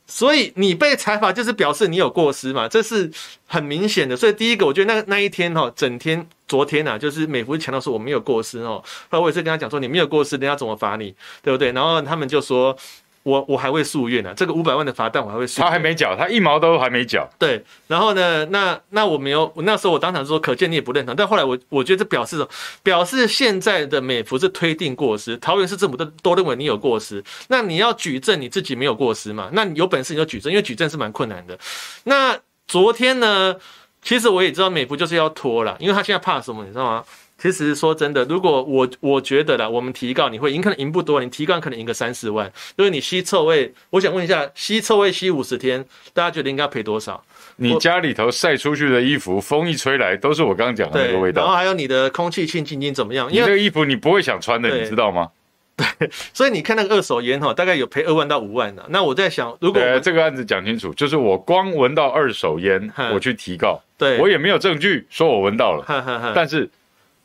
[0.06, 2.68] 所以你被裁罚就是表示你有过失嘛？
[2.68, 3.10] 这是
[3.46, 4.14] 很明显的。
[4.14, 8.84] 所以第一个，我觉得那那一天哈，整天昨天啊，就是美福强调说我没有过失哦。
[9.08, 11.14] 后来我也是跟他讲说，你没有过失，人家怎么罚你？
[11.42, 11.72] 对不对？
[11.72, 12.76] 然后他们就说。
[13.24, 15.60] 我我还会诉愿呢，这个五百万的罚单我还会诉。
[15.60, 17.28] 他还没缴，他一毛都还没缴。
[17.38, 21.14] 对，然后呢，那那我没有，那时候我当场说，可见你也不认同。
[21.14, 22.48] 但后来我我觉得这表示什么？
[22.82, 27.22] 表示现在的美孚是推定过失，桃园市政府都都认为你有过失。
[27.48, 29.50] 那你要举证你自己没有过失嘛？
[29.52, 31.58] 那你有本事你就举证，因为举证是蛮困难的。
[32.04, 33.54] 那昨天呢，
[34.02, 37.04] 其实我也知道美孚就是要拖了，因为他现在怕什么，你知道吗？
[37.42, 42.46] 其实说真的，如果我我觉得啦，我们提告你会赢，可能赢不多，你提告可能赢个三四万。
[42.76, 47.20] 因为你吸臭味，我想问一下，吸臭味吸五十天，大家觉得应该赔多少？
[47.56, 51.42] 你家里头晒出去的衣服，风一吹来都是我刚刚讲的那个味道。
[51.42, 53.28] 然后还有你的空气清净机怎么样？
[53.32, 55.28] 因为这个衣服你不会想穿的，你知道吗？
[55.76, 58.86] 对，所以你看那个二手烟哈，大概有赔二万到五万的。
[58.90, 66.70] 那我在想，如果这个案子讲清楚，就是我光闻到二手烟，我去提告，对我也没有证据说我闻到了，但是。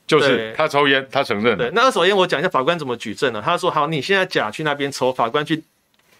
[0.08, 1.58] 就是他抽烟，他承认。
[1.58, 3.42] 对，那二手烟我讲一下法官怎么举证呢？
[3.44, 5.62] 他说：“好，你现在甲去那边抽，法官去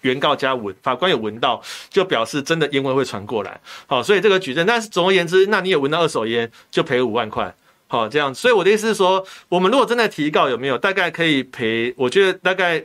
[0.02, 3.60] 原告家闻，法官有闻到，就表示真的烟味会传过来。
[3.86, 4.66] 好，所以这个举证。
[4.68, 7.56] 但是总而言之，那你也闻到二手烟，就赔五万块。
[7.88, 8.36] 好，这样。
[8.36, 11.94] 所以我的意思是说，我们如果真的提告，有没有大概可以赔？
[11.98, 12.84] 我觉得大概。”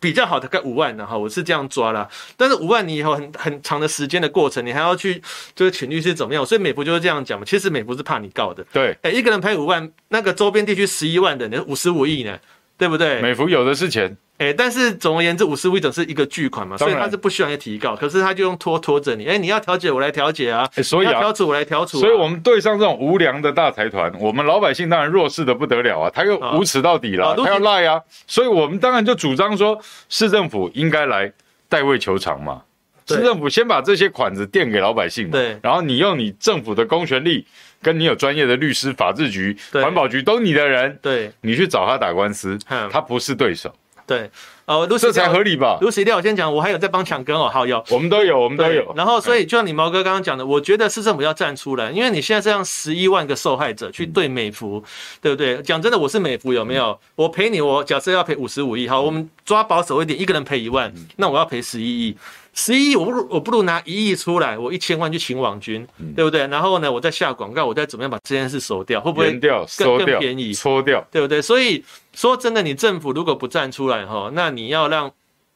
[0.00, 2.08] 比较好的，大概五万的哈，我是这样抓啦。
[2.36, 5.22] 但是五万你以后很很长的时间的过程，你还要去
[5.54, 6.44] 就是请律师怎么样？
[6.44, 7.44] 所以美孚就是这样讲嘛。
[7.46, 8.64] 其实美孚是怕你告的。
[8.72, 12.38] 对，哎，一个人赔五万，那个周边地区十一万的，你五十五亿呢，
[12.78, 13.20] 对不对？
[13.20, 14.16] 美孚有的是钱。
[14.40, 31.30] 哎、欸，但是总而言之，五十五亿总是一个巨款嘛，所以他是不需要提告，可是他就用拖拖着你，哎、欸，你要调解我来调解啊，欸、所以啊，调处我来调处、啊，所以我们对上这种无良的大财团，我们老百姓当然弱势的不得了啊，他又无耻到底了，哦、他要赖啊，所以我们当然就主张说，市政府应该来
[31.68, 32.62] 代位求偿嘛，
[33.06, 37.46] 市政府先把这些款子垫给老百姓嘛，对，然后你用你政府的公权力，
[37.82, 42.58] 跟你有专业的律师、法制局、环保局都你的人，对，你去找他打官司，
[42.90, 43.70] 他不是对手。
[44.10, 44.28] 对，
[44.64, 45.78] 哦，这才合理吧？
[45.80, 48.92] 露西料，我先讲，我还有在帮抢根哦，好有，我们都有，我们都有。
[48.96, 54.82] 然后，所以就像你毛哥刚刚讲的，我觉得市政府要站出来，因为你现在这样十一万个受害者去对美孚，
[55.22, 55.62] 对不对？
[55.62, 56.98] 讲真的，我是美孚有没有？
[57.14, 62.16] 我赔你，我假设要赔五十五亿，好，我们抓保守一点，一个人赔一万，那我要赔十一亿。
[62.52, 66.46] 十一亿，我不如我不如拿一亿出来，我一千万去请网军，嗯、对不对？
[66.48, 70.52] 然后呢，我再下广告，我再怎么样把这件事收掉，会不会更收掉更便宜？
[70.52, 71.40] 搓掉，对不对？
[71.40, 75.10] 所以说真的，你政府如果不站出来哈，那你要让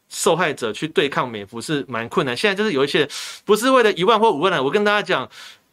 [0.08, 2.36] 受害者去对抗美服是蛮困难。
[2.36, 3.08] 现在就是有一些
[3.44, 5.28] 不是为了一万或五万的，我跟大家讲，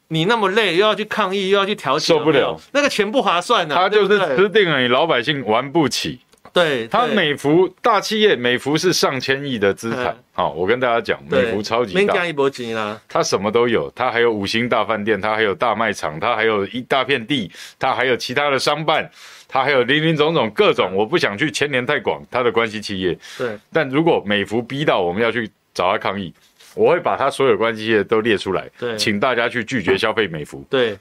[0.07, 3.83] 你那么累，又要去抗议，又要去调解，受不了，那个钱不划算的、啊。
[3.83, 6.19] 他就是吃定了，你老百姓玩不起。
[6.53, 10.15] 对，他美孚大企业，美孚是上千亿的资产。
[10.33, 12.99] 好，我跟大家讲，美孚超级大，一波金啦。
[13.07, 19.09] 他什么都有，他还有五星大饭店，他还有大卖场，他还有一大片地，他还有其他的商办，
[19.47, 20.93] 他还有林林总总各种。
[20.93, 23.17] 我不想去牵连太广，他的关系企业。
[23.37, 26.33] 对，但如果美孚逼到我们要去找他抗议，
[26.75, 30.65] 我会把他所有关系企业都列出来，对，请大家去拒绝消费美孚。
[30.69, 30.97] 对。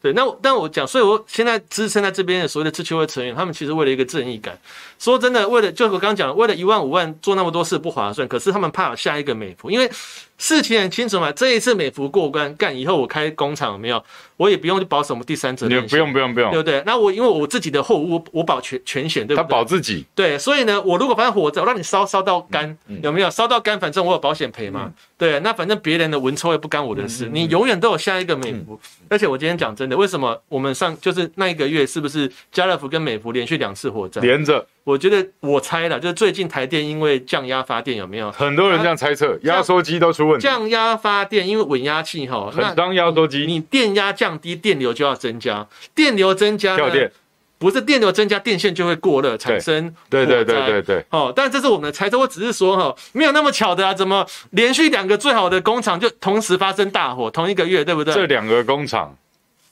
[0.00, 4.56] 对，那我但我讲，所以我现在支撑在这边的所谓的自球会成员，他们其实为了一个正义感，
[4.98, 9.90] 说真的，为了就我刚刚讲，为了一万五万做那么多事不划算，可是他们怕下一个美服，因为
[10.38, 14.02] 事情很清楚嘛，这一次美孚过关干以后，我开工厂有没有？
[14.36, 16.80] 我也不用去保什么第三者，你不用不用不用，对不对？
[16.86, 19.42] 那我因为我自己的货物，我保全全险，对不对？
[19.42, 23.78] 他保自己，对，所以呢，我如果发生火灾，我让你烧烧到干，有没有烧到干？
[23.80, 28.78] 反正我有保险赔嘛，对，那反正别人的闻臭也不干我的事，你永远都有下一个美孚。
[29.08, 34.64] 而且我今天讲真的，为什么我们上就是那一个月，是不是家乐福跟美孚连续两次火灾连着？
[34.88, 38.32] 我觉得我猜了，就是最近台电因为降压发电有没有？
[38.32, 40.42] 很多人这样猜测，压缩机都出问题。
[40.42, 47.12] 降压发电因为稳压器哈，很当压缩机，你电压降低，电流就要增加，电流增加跳电，
[47.58, 49.94] 不是电流增加，电线就会过热产生。
[50.08, 51.04] 对对对对对。
[51.10, 58.14] 哦，但这是我们的猜测，我只是说哈，没有那么巧的啊，怎么连续两个最好的工厂就同时发生大火，同一个月，对不对？
[58.14, 59.14] 这两个工厂，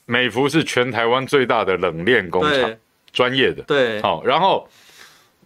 [0.05, 2.71] 美孚是全台湾最大的冷链工厂，
[3.11, 3.63] 专业的。
[3.63, 4.69] 对，好，然后。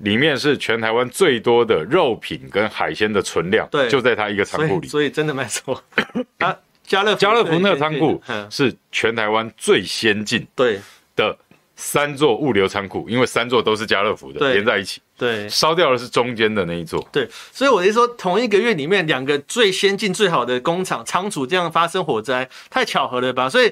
[0.04, 5.82] 里面是全台湾最多的肉品跟海鲜的存量，对，就在它一个仓库里，所以真的没错。
[6.40, 10.80] 啊，家乐家乐福那个仓库是全台湾最先进对。
[11.16, 11.38] 的
[11.76, 23.50] 三座物流仓库，因为三座都是家乐福的连在一起，对，烧掉的是中间的那一座，对，所以我就说同一个月里面两个最先进最好的工厂仓储这样发生火灾，太巧合了吧？
[23.50, 23.72] 所以。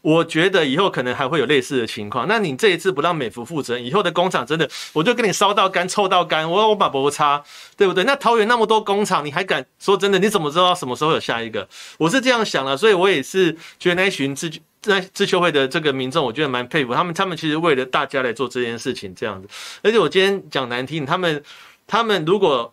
[0.00, 2.26] 我觉得以后可能还会有类似的情况。
[2.28, 7.42] 那你这一次不让美孚负责，以后的工厂真的，我就跟你烧到干、臭到干，我我把脖擦，
[7.76, 8.04] 对不对？
[8.04, 10.18] 那桃园那么多工厂，你还敢说真的？
[10.18, 11.68] 你怎么知道什么时候有下一个？
[11.98, 14.50] 我是这样想的，所以我也是觉得那一群自
[14.84, 17.12] 那自修会的这个民众，我觉得蛮佩服他们。
[17.12, 19.48] 他们其实为了大家来做这件事情，这样子。
[19.82, 21.42] 而且我今天讲难听，他们
[21.86, 22.72] 他们如果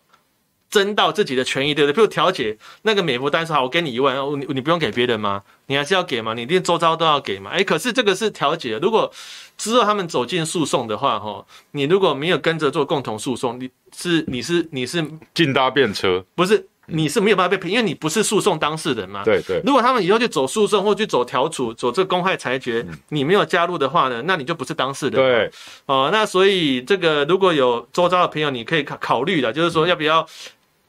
[0.70, 1.94] 争到自己的权益，对不对？
[1.94, 5.42] 比如调解那个美福单说好，我给你一万，你你不用给别人吗？
[5.66, 6.34] 你还是要给吗？
[6.34, 7.50] 你连周遭都要给吗？
[7.52, 9.10] 哎，可是这个是调解，如果
[9.56, 16.68] 之后他们走进诉讼的话，哈，你如果没有跟着做共同诉讼，你是你是你是进搭便车，不是？
[16.88, 19.24] 你是没有办法被评，因为你不是诉讼当事人嘛。
[19.24, 19.60] 对对。
[19.66, 25.14] 如果他们以后去走诉讼或去走调处，走这个公害裁决，你没有加入的话呢，那你就不是当事人。
[25.14, 25.50] 对。
[25.86, 30.24] 哦，那所以这个如果有周遭的朋友，你可以考考虑的，就是说要不要，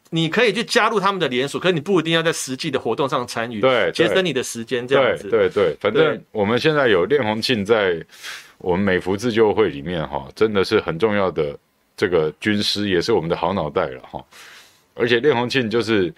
[0.09, 5.29] 你可以去加入他们的联署，可是你不一定要在实际的活动上参与，对，节省你的时间这样子。
[5.29, 8.01] 对对对，反正我们现在有练红庆在
[8.59, 11.57] 我们美孚自救会里面哈，真的是很重要的
[11.95, 14.23] 这个军师，也是我们的好脑袋了哈。
[14.95, 16.13] 而且练红庆就是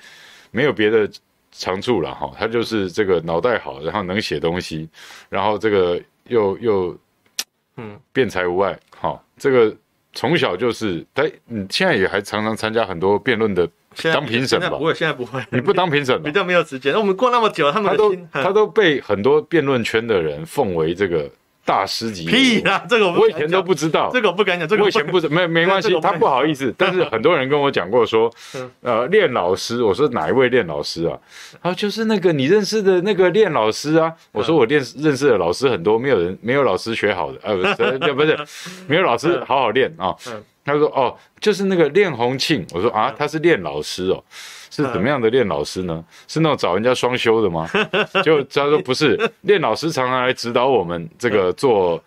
[0.51, 1.09] 没有别的
[1.51, 4.87] 长处了哈，他就是这个脑袋好，然后能写东西，
[5.29, 6.97] 然后这个又又
[7.75, 9.75] 嗯辩才无碍，哈，这个
[10.13, 13.67] 从小就是他，你现在也还常常参加很多辩论的
[14.03, 14.69] 当评审吧？
[14.69, 16.93] 不会，现在不会，你不当评审，比较没有时间。
[16.93, 21.29] 那我们过那么久，他们都他都被很多辩论圈的人奉为这个。
[21.69, 22.83] 大师级屁啦！
[22.89, 24.67] 这个我，我以前都不知道，这个我不敢讲。
[24.67, 26.73] 这个我以前不知没没关系，他不好意思。
[26.75, 28.27] 但是很多人跟我讲过说，
[28.81, 31.15] 呃，练老师，我说哪一位练老师啊？
[31.61, 34.11] 他说就是那个你认识的那个练老师啊。
[34.31, 37.55] 我说我练认识的老师很多，没有人没有老师学好的，呃，
[38.15, 38.35] 不是，
[38.89, 40.15] 没有老师好好练啊。
[40.65, 42.65] 他说哦，就是那个练红庆。
[42.73, 44.23] 我说啊，他是练老师哦。
[44.69, 46.03] 是怎么样的练老师呢？
[46.27, 47.69] 是那种找人家双修的吗？
[48.23, 52.01] 就他说不是，练老师常常来指导我们这个做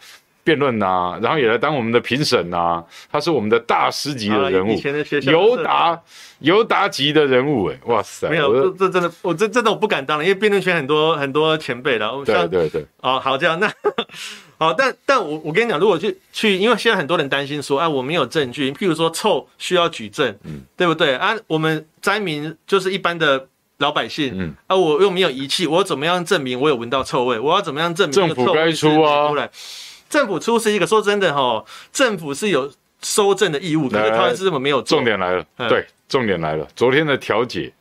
[0.44, 2.82] 辩论呐，然后也来当我们的评审呐。
[3.10, 4.80] 他是我们的大师级的人物，
[5.22, 6.00] 尤达
[6.40, 8.28] 尤达级的人物哎，哇塞！
[8.28, 12.10] 没有，这真的，我这真的我不敢当了，因为辩论圈很多很多前辈的。
[12.24, 12.86] 对对对。
[13.00, 13.72] 哦，好，这样那。
[14.58, 21.34] 好，但但我我跟你讲，如果去去，因为现在很多人担心说，哎，我没有证据，譬如说臭需要举证，嗯，对不对啊？
[21.48, 27.40] 我们灾民就是一般的老百姓，嗯，啊，我又没有仪器，我怎么样证明我有闻到臭味？
[27.40, 28.14] 我要怎么样证明？
[28.14, 29.32] 政府该出啊，
[30.12, 32.70] 政府出示一个，说真的哈，政府是有
[33.00, 34.82] 收证的义务，可是他是这么没有。
[34.82, 37.72] 重点来了，对，重点来了，昨天的调解，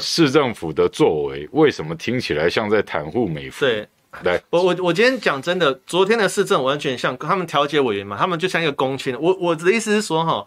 [0.00, 3.60] 市政府的作为为什么听起来像在袒护美孚？
[3.60, 3.86] 对。
[4.50, 9.16] 我我我今天讲真的，昨天的市政完全像他们调解委员嘛，他们就像一个公亲。
[9.20, 10.46] 我我的意思是说，哈，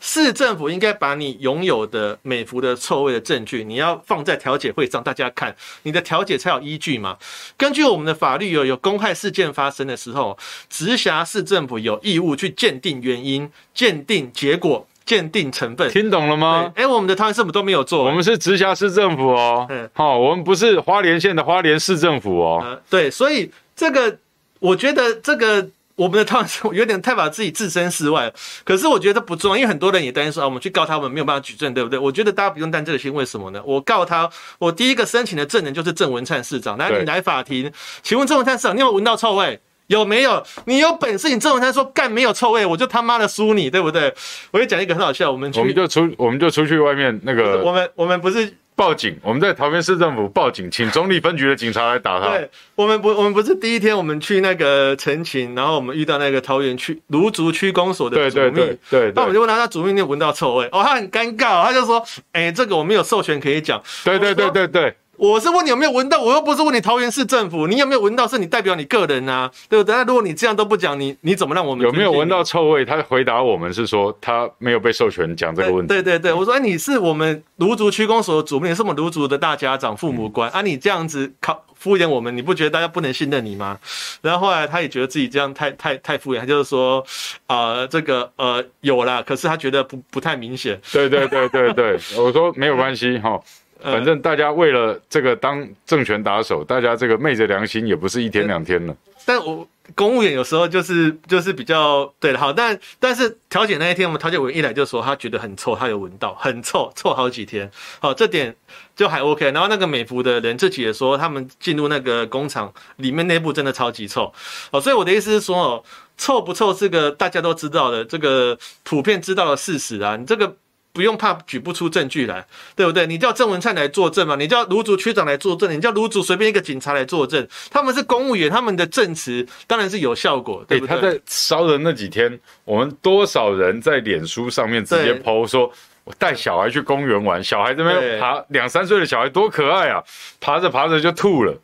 [0.00, 7.16] 市政府应该把你拥有的美孚的错位的证据，你要放在调解会上，大家看你的调解才有依据嘛。
[7.56, 10.36] 根据我们的法律，有有公害事件发生的时候，
[10.68, 14.86] 直辖市政府有义务去鉴定原因、鉴定结果。
[15.06, 16.72] 鉴定成分，听懂了吗？
[16.74, 19.64] 哎、欸，我们的桃园市政府都没有做，我们是直辖市政府哦。
[19.70, 22.60] 嗯，好，我们不是花莲县的花莲市政府哦。
[22.62, 24.18] 呃、对，所以这个
[24.58, 28.32] 我觉得这个我们的桃园市有点太把自己置身事外。
[28.64, 31.96] 可是我觉得不重要，因为很多人也担心说啊，我们去告他们没有办法举证，对不对？
[31.96, 33.62] 我觉得大家不用担这个心，为什么呢？
[33.64, 39.60] 我告他，我第一个申请的证人就是郑文灿市长，来你来法庭，请问郑文灿市长，你有没有闻到臭味？
[39.88, 40.42] 有没有？
[40.64, 44.12] 你有本事，你郑文灿说干没有臭味，我就他妈的输你，对不对？
[44.50, 52.36] 我就讲一个很好笑，我们去，我们就出，我们就出去外面那个，我们我们不是报警，我们在桃园市政府报警，请中坜分局的警察来打他。
[52.36, 60.66] 对，我们不，我们不是第一天，我们去那个陈情，然后我们遇到那个桃园区芦竹区公所的主秘，对对对，对，那我们就问他，他主秘你有闻到臭味？
[60.72, 63.80] 哦，他很尴尬，他就说，哎、欸，这个我没有授权可以讲。
[64.04, 64.96] 对对对对对。
[65.16, 68.26] 我是问你有没有闻到，我又不是问你桃园市政府，你有没有闻到？
[68.26, 69.94] 是你代表你个人啊，对不对？
[69.94, 72.84] 那如果你这样都不讲，你你怎么让我们有没有闻到臭味？
[72.84, 75.88] 他回答我们是说他没有被授权讲这个问题。
[75.88, 83.78] 对对对，我说哎，你是我们芦竹区公所的主秘，是我们芦竹的大家长、父母官、嗯、啊，你这样子靠敷衍我们，你不觉得大家不能信任你吗？
[84.20, 86.98] 然后后来他也觉得自己这样太太太敷衍，他就是说
[87.46, 90.80] 啊、呃，这个呃有啦，可是他觉得不不太明显。
[90.92, 93.40] 对对对对对，我说没有关系哈。
[93.82, 98.96] 反正大家为了这个当政权打手，大家这个昧着良心也不是一天两天了。
[99.24, 107.70] 但我公务员有时候就是就是比较对的，好，但但是调解那一天，我们调解委员一来就说他觉得很臭，他有闻到很臭，臭好几天。
[108.00, 108.54] 好，这点
[108.94, 109.50] 就还 OK。
[109.50, 114.32] 然后那个美孚的人自己也说，他们进入那个工厂里面内部真的超级臭。
[114.70, 115.84] 哦，所以我的意思是说，哦，
[116.16, 120.56] 臭不臭这个大家都知道的，这个普遍知道的事实啊，你这个。
[120.96, 122.42] 不用怕举不出证据来，
[122.74, 123.06] 对不对？
[123.06, 124.34] 你叫郑文灿来作证嘛？
[124.34, 125.70] 你叫卢竹区长来作证？
[125.70, 127.46] 你叫卢竹随便一个警察来作证？
[127.70, 130.96] 他们是公务员，他们的证词当然是有效果，对不对？
[130.96, 135.70] 欸、他在烧的那几天，我们多少人在脸书上面直接 po 说，
[136.04, 140.02] 我带小孩去公园玩，小孩这边爬两三岁的小孩多可爱啊，
[140.40, 141.54] 爬着爬着就吐了。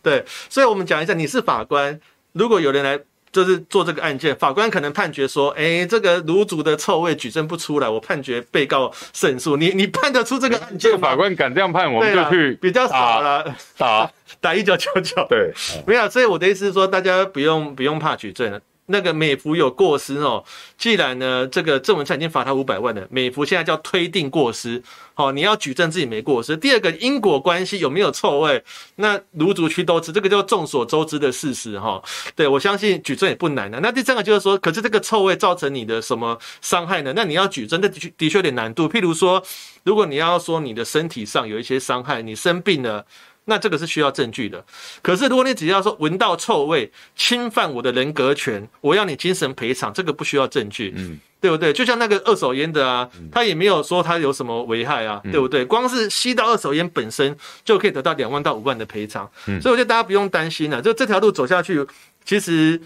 [0.00, 1.98] 对，所以我们讲一下，你是法官，
[2.32, 3.00] 如果有人来。
[3.30, 9.56] 就是做这个案件，法官可能判决说，哎，这个卤煮的臭味举证不出来，我判决被告胜诉。
[9.56, 10.98] 你你判得出这个案件吗？
[11.08, 15.26] 法官敢这样判，我们就去比较少了，打 打一九九九。
[15.28, 15.52] 对，
[15.86, 18.60] 没有，所以我的意思是说，大家不用不用怕举证了。
[18.90, 20.44] 那个美孚有过失哦，
[20.76, 24.82] 既然呢，这个郑文灿已经罚他五百万了，美孚现在叫推定过失，
[25.14, 26.56] 好，你要举证自己没过失。
[26.56, 28.64] 第二个因果关系有没有臭味？
[28.96, 32.02] 那芦竹区都知，这个叫众所周知的事实哈。
[32.34, 33.78] 对，我相信举证也不难的。
[33.80, 37.12] 那第三个就是说，可是这个臭味造成你的什么伤害呢？
[37.14, 38.88] 那你要举证，那的确的确有点难度。
[38.88, 39.42] 譬如说，
[39.84, 43.04] 如果你要说你的身体上有一些伤害，你生病了。
[43.48, 44.62] 那这个是需要证据的，
[45.02, 51.72] 可是如果你只要说闻到臭味，侵犯我的人格权，我要你精神赔偿，这个不需要证据，嗯，对不对？
[51.72, 55.64] 就像那个二手烟的啊，他也没有说他有什么危害啊，对不对？
[55.64, 57.34] 光是吸到二手烟本身
[57.64, 61.84] 就可以得到两万到五万的赔偿，所以我觉得大家不用担心了，就这条路走下去，
[62.24, 62.80] 其实。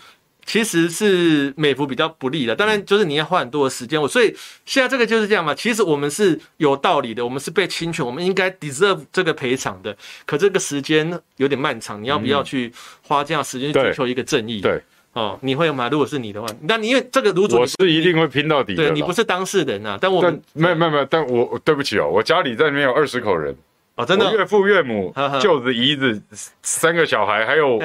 [0.45, 4.01] 其实是美孚比较不利的，当然就是你要花很多的时间。
[4.01, 4.35] 我所以
[4.67, 5.55] 现在这个就是这样嘛。
[5.55, 9.97] 其实我们是有道理的，我们是被侵权，我们应该 deserve 这个赔偿的。
[10.27, 12.73] 可这个时间有点漫长，你要不要去
[13.03, 14.61] 花这样时间去追求一个正义？
[14.61, 14.83] 对，
[15.13, 15.89] 哦，你会吗？
[15.91, 18.89] 如果是你的话，那你因为这个如果我是一定会拼到底的。
[18.89, 23.57] 对，你不是当事人啊，但我们没有没有没有，但我对不起哦，我家里在里面有二十口人。
[23.95, 26.21] 哦，真的，岳父岳母、舅子姨子
[26.63, 27.77] 三个小孩，还有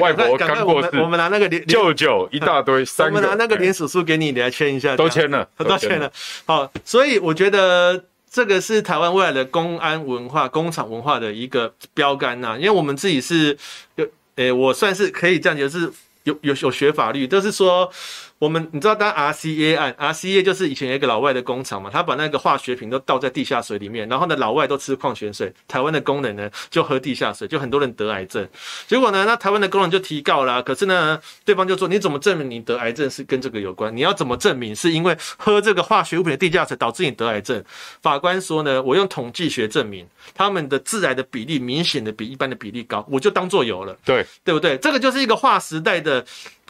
[0.00, 6.10] 外婆刚过世，我们拿那个舅舅一大堆，三个，我们拿那个连署书给你，你来签一下，都签了， 都签了。
[6.44, 13.56] 好，所以我觉得这个是台湾未来的公安文化、工厂文化的一个标杆呐，因为我们自己是
[13.94, 15.92] 有，诶，我算是可以这样讲，是
[16.24, 17.90] 有有有学法律，就是说。
[18.42, 28.44] 我们你知道，当 RCA 案，RCA 就是以前有一个老外的工厂嘛，他把那个化学品都倒在地下水里面，然后呢，老外都吃矿泉水，台湾的工人呢就喝地下水，就很多人得癌症。
[28.88, 33.96] 结果呢，那台湾的工人就提告啦，可是呢，对方就说，你怎么证明你得癌症是跟这个有关？
[33.96, 37.62] 你要怎么证明是因为喝这个化学物品的地下水导致你得癌症？
[38.00, 44.76] 法官说呢，我用统计学证明他们的致癌的比例明显的比一般的比例高，我就当做有了，对对不对？
[44.78, 46.24] 这个就是一个划时代的。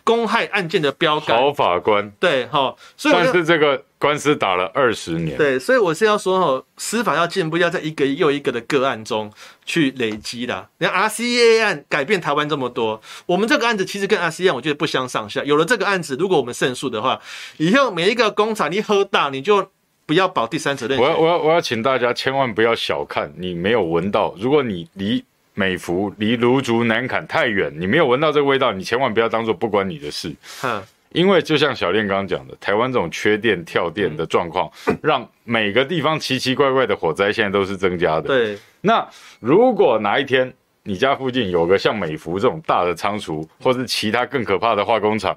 [0.05, 9.32] 公害案件的标杆，好法官对哈，所以但是这个官司打了二十年，对，所以我是要说哈，司法要进步，要在一个又一个的个案中
[9.64, 10.68] 去累积的。
[10.78, 15.44] 你看 RCA 案改变台湾这么多，我们这个案子其实跟 RCA 案我觉得不相上下。
[15.44, 17.20] 有了这个案子，如果我们胜诉的话，
[17.59, 19.70] 以后每一个工厂你喝大，你就
[20.05, 20.98] 不要保第三责任。
[20.98, 25.24] 我要我要我要请大家千万不要小看你没有闻到，如果你离。
[25.55, 30.34] 美孚离芦竹南坎太远，你没有闻到这个味道，你千万不要当做不关你的事。
[30.62, 34.70] 嗯，因为就像小练刚刚讲的，台湾这种缺电跳电的状况，
[35.03, 38.22] 让每个地方奇奇怪怪的火灾现在都是增加的。
[38.22, 39.07] 对，那
[39.40, 40.53] 如果哪一天
[40.84, 45.36] 你家附近有个像美孚这种大的仓储，或是其他更可怕的化工厂、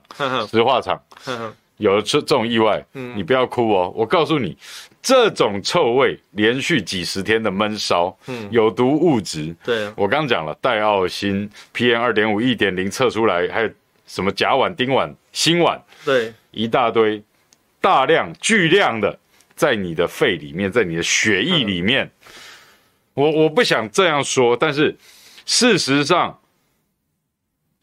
[0.49, 0.99] 石化厂，
[1.77, 2.83] 有了这这种意外，
[3.15, 4.57] 你不要哭哦，我告诉你。
[5.01, 13.69] 这种臭味，连续几十天的闷烧，嗯，有毒物质，对，我刚讲了，戴奥辛 PM 二点五一点零测出来，还有
[14.07, 17.21] 什么甲烷、丁烷、辛烷，对，一大堆，
[17.79, 19.15] 大量巨量的
[19.55, 22.09] 在你的肺里面，在你的血液里面，
[23.13, 24.97] 我我不想这样说，但是
[25.45, 26.35] 事实上，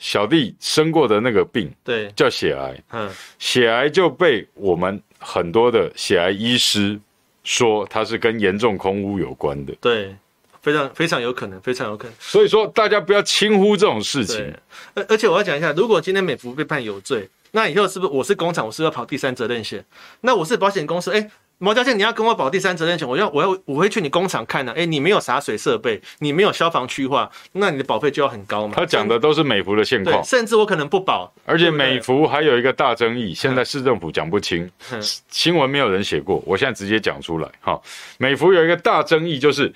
[0.03, 7.01] 小弟生过的那个病，对，叫血癌，嗯，血癌就被我们很多的血癌医师。
[7.45, 10.15] 说它是跟严重空污有关的，对，
[10.61, 12.15] 非常非常有可能，非常有可能。
[12.21, 14.55] 所以说，大家不要轻忽这种事情。
[14.95, 19.85] 而而且我要讲一下，如果今天美孚被判有罪，那以后是不是我是工厂，我是要跑第三责任险？
[20.21, 21.29] 那我是保险公司，哎。
[21.63, 24.75] 毛家健，你要跟我保第三责任险，我要我要我会去你工厂看呢、啊。
[24.75, 28.75] 哎、欸，你没有洒水设备，你没有消防区划，那你的保费就要很高嘛。
[28.75, 31.33] 他讲的都是美孚的现况，甚至我可能不保。
[31.47, 37.49] 而且美孚还有一个大争议，现在市政府讲不清，嗯、新闻没有人写过，我现在直接讲出来。
[37.61, 37.81] 哈，
[38.19, 39.73] 美孚有一个大争议，就是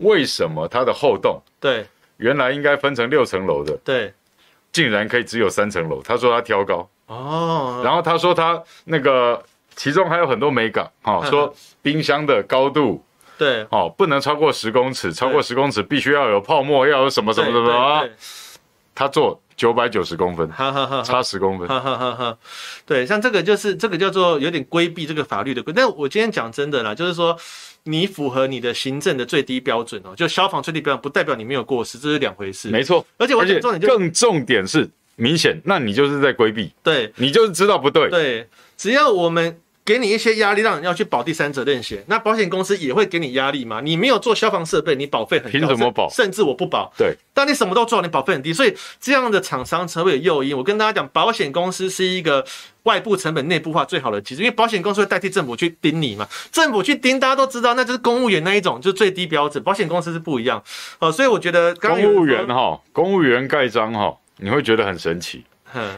[0.00, 1.86] 为什么它的后栋对
[2.18, 4.12] 原来应该分成六层楼的，对，
[4.70, 6.02] 竟然可以只有三层楼？
[6.02, 9.42] 他说他挑高哦，然后他说他那个。
[9.76, 13.04] 其中还有很多美感，哈， 说冰箱的高度，
[13.38, 18.04] 对，哦，不能超过十公尺，超过十公尺必须要有泡沫，要有什么什么什么啊？
[18.94, 20.48] 他做九百九十公分，
[21.02, 22.38] 差十公分，哈哈哈哈。
[22.84, 25.72] 对，像这个就是这个叫做有点规避这个法律的规。
[25.74, 27.34] 但我今天讲真的啦，就是说
[27.84, 32.68] 你符合你的行政的最低标准哦，就消防最低标准，不代表你没有过失，这是两回事。
[32.68, 38.48] 没错，而且我讲重点就更重点是明显，那你就是在规避，对，你就是知道不对，对。
[38.82, 42.02] 只要我们给你一些压力，让你要去保第三责任险。
[42.08, 43.80] 那保险公司也会给你压力嘛？
[43.80, 46.08] 你没有做消防设备，你保费很高，凭什么保？
[46.10, 46.92] 甚至我不保。
[46.98, 50.58] 对，但你什么都做，你保费很低，所以这样的厂商才会有诱因。
[50.58, 52.44] 我跟大家讲，保险公司是一个
[52.82, 56.28] 外部成本内部化最好的机制，因为保险公司会代替政府去盯你嘛。
[56.50, 59.62] 政府去盯，大家都知道，那就是公务员那一种，就是最低标准。
[59.62, 60.60] 保险公司是不一样。
[60.98, 65.44] 哦，所以我觉得公务员哈，公务员盖章哈，你会觉得很神奇。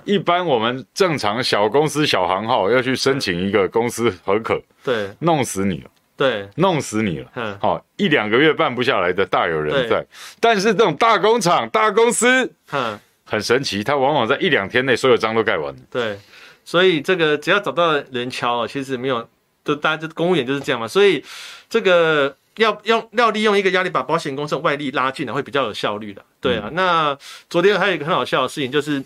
[0.05, 10.07] 一般我们正常小公司小行号要去申请一个公司核可，对，弄死你了，对，弄死你了，嗯，好，一两个月办不下来的大有人在，
[10.39, 16.19] 但是这种大工厂、大公司，嗯，很神奇，它往往在一两天内所有章都盖完了，对，
[16.65, 19.29] 所以这个只要找到人敲了，其实没有，
[19.65, 21.25] 就大家就公务员就是这样嘛，所以
[21.69, 27.19] 这个要要要利用一个压力把保险公司的外力拉进来，会比较有效率的，对啊，那
[27.51, 29.03] 昨天还有一个很好笑的事情就是。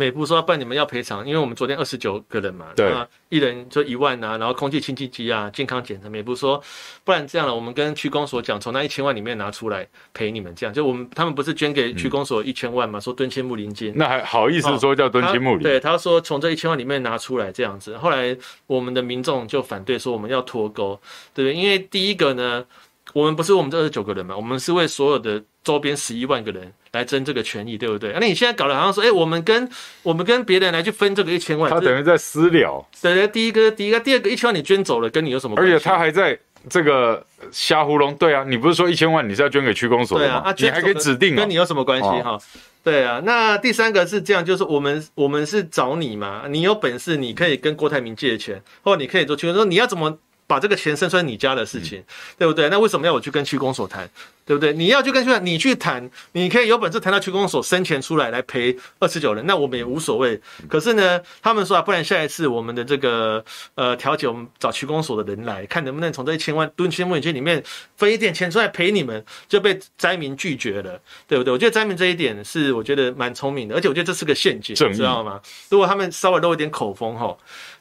[0.00, 2.90] 美孚说：“不然你们要赔偿，因为我们昨天二十九个人嘛，对，
[3.28, 6.08] 一人就一万啊，然后空气清净机啊，健康检查。
[6.08, 6.58] 美孚说，
[7.04, 15.62] 不然这样了，我们跟区公所讲，从那一千万里面拿出来赔你们，这样就我们他们不是捐给区公所一千万嘛，嗯、说敦亲睦邻金，那还好意思说叫敦亲睦邻？
[15.62, 18.34] 对，他说从这一千万里面拿出来这样子，后来
[18.66, 20.98] 我们的民众就反对说我们要脱钩，
[21.34, 21.54] 对不对？
[21.54, 22.64] 因为第一个呢，
[23.12, 28.12] 我们不是我们这二十九个人嘛，我们是为所有的。”周边十一万个人来争这个权益，对不对？
[28.20, 29.68] 那你现在搞得好像说，哎，我们跟
[30.02, 32.84] 我们跟别人来去分这个一千万，他等于在私了。
[33.00, 35.72] 对对，第一个，第一个，第二个一千万你捐走了，跟你有什么关系？
[35.72, 36.38] 而且他还在
[36.68, 38.14] 这个瞎糊弄。
[38.16, 40.42] 对啊，你不是说一千万你是要捐给区公所的吗？
[40.44, 42.38] 啊，你还可以指定，跟你有什么关系哈？
[42.82, 50.18] 对啊，那第三个是这样，就是我们我们是找你嘛，你有本事你可以跟郭台铭借钱，或者你可以做区公所，你要怎么？
[50.50, 52.04] 把这个钱生出来，你家的事情，嗯、
[52.40, 52.68] 对不对？
[52.70, 54.10] 那为什么要我去跟区公所谈，
[54.50, 54.72] 对不对？
[54.72, 60.40] 你要去跟区，你去谈，你可以有本事谈到区公所生钱出来来赔二十九人，那我们也无所谓。
[60.68, 63.44] 可是呢，他们说啊，不然下一次我们的这个
[63.76, 67.62] 呃调解，我们找区公所的人来看能不能从这一千万吨千万元里面
[67.96, 71.52] 分一点钱出来赔你们，就被灾民拒绝了，对不对？
[71.52, 75.40] 我觉得灾民这一点是我觉得蛮聪明的，而且我觉得这是个陷阱，你知道吗？
[75.68, 77.36] 如果他们稍微露一点口风哈。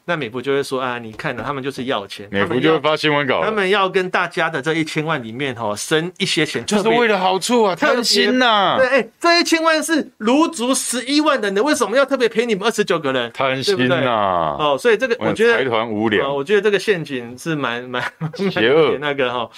[0.05, 8.75] 那美孚就会说啊，你看呢，他们就是要钱，美孚就会发新闻稿，他们要跟大家的这一千万里面哈，生一些钱，就是为了好处啊，贪心呐。
[8.77, 13.31] 对，哎，这一千万是芦竹十一万人的，为什么要特别赔你们二十九个人？
[13.33, 14.55] 贪心呐。
[14.59, 18.03] 哦，所以这个我觉得财团无聊，我觉得这个陷阱是蛮 蛮
[18.51, 19.49] 邪恶那个哈。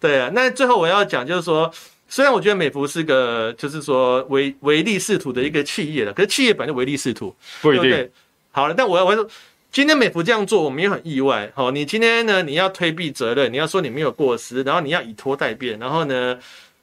[0.00, 1.70] 对啊，那最后我要讲就是说，
[2.08, 8.10] 虽然我觉得美孚是个就是说唯唯利是图的一个企业了，可是企业本来就唯利是图，不一定。
[8.50, 9.28] 好了，但我要我要说。
[9.70, 11.52] 今天美孚这样做，我们也很意外。
[11.54, 16.38] 好，你今天呢，你要推避责任，你要说你没有过失，然后你要以拖待变，然后呢，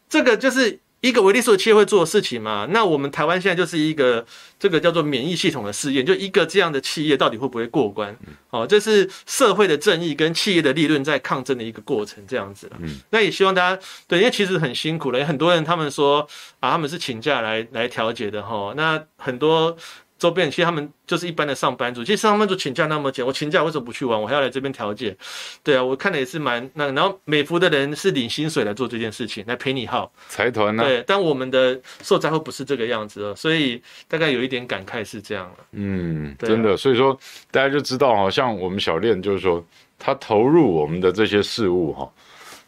[0.07, 2.67] 这个就是一个唯利是图企业会做的事情嘛。
[2.69, 4.23] 那我们台湾现在就是一个
[4.59, 8.15] 这个叫做免疫系统的试验，就一个这样的企业到底会不会过关？
[8.47, 12.71] 好，这是社会的正义跟企业的利润在抗争的一个过程，这样子。
[12.79, 16.25] 嗯，那也希望大家对，因为其实很辛苦了，有很多人他们说
[16.59, 18.73] 啊，他们是请假来来调解的哈。
[18.77, 19.75] 那很多。
[20.17, 24.19] 周边其实他们就是一般的上班族，其实上班族请假那么久，我请假为什么不去玩？
[24.19, 25.15] 我还要来这边调解，
[25.61, 26.89] 对啊，我看的也是蛮那。
[26.93, 30.83] 然后美孚的人是领薪水来做这件事情，来陪你耗财团呢？
[30.83, 35.57] 对，但我们的受灾户不是这个样子哦，所以大概有一点感慨是这样了。
[35.73, 37.17] 嗯，啊、真的，所以说
[37.51, 39.61] 大家就知道，好像我们小练就是说
[39.99, 42.09] 他投入我们的这些事物哈，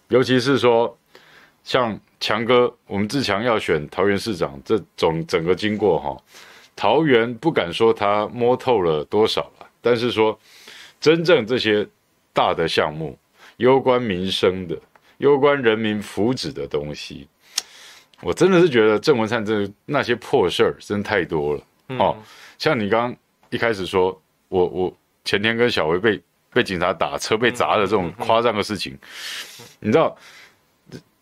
[0.10, 0.96] 尤其是说
[1.64, 6.18] 像强哥，我们志强要选桃园市长，这种整个经过哈。
[6.78, 10.40] 桃园不敢说他摸透了多少了，但是说
[11.02, 11.86] 真正这些
[12.32, 13.18] 大的项目，
[13.58, 14.80] 攸关民生的、
[15.18, 17.28] 攸关人民福祉的东西，
[18.22, 21.64] 我真的是觉得郑文灿这那些破事儿真太多了。
[21.90, 22.16] 嗯、哦，
[22.60, 23.18] 像你刚刚
[23.50, 26.22] 一开始说，我我前天跟小薇被
[26.54, 28.96] 被警察打车被砸的这种夸张的事情，
[29.80, 30.16] 你知道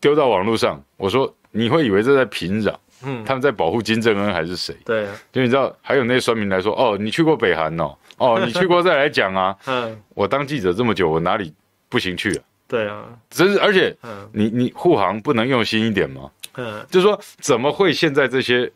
[0.00, 2.76] 丢到网络上，我说你会以为这在平壤。
[3.02, 4.74] 嗯，他们在保护金正恩还是谁？
[4.84, 9.56] 对，啊就你知道，还有那些酸民来说，哦，你去过北韩哦，哦， 你去过再来讲啊。
[9.66, 11.52] 嗯，我当记者这么久，我哪里
[11.88, 12.42] 不行去啊？
[12.68, 16.30] 对啊，真是，而且，嗯，你你护航不能用心一点吗？
[16.56, 18.70] 嗯，就是说，怎么会现在这些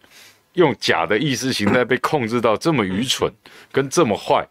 [0.52, 3.32] 用假的意识形态被控制到这么愚蠢，
[3.72, 4.46] 跟这么坏，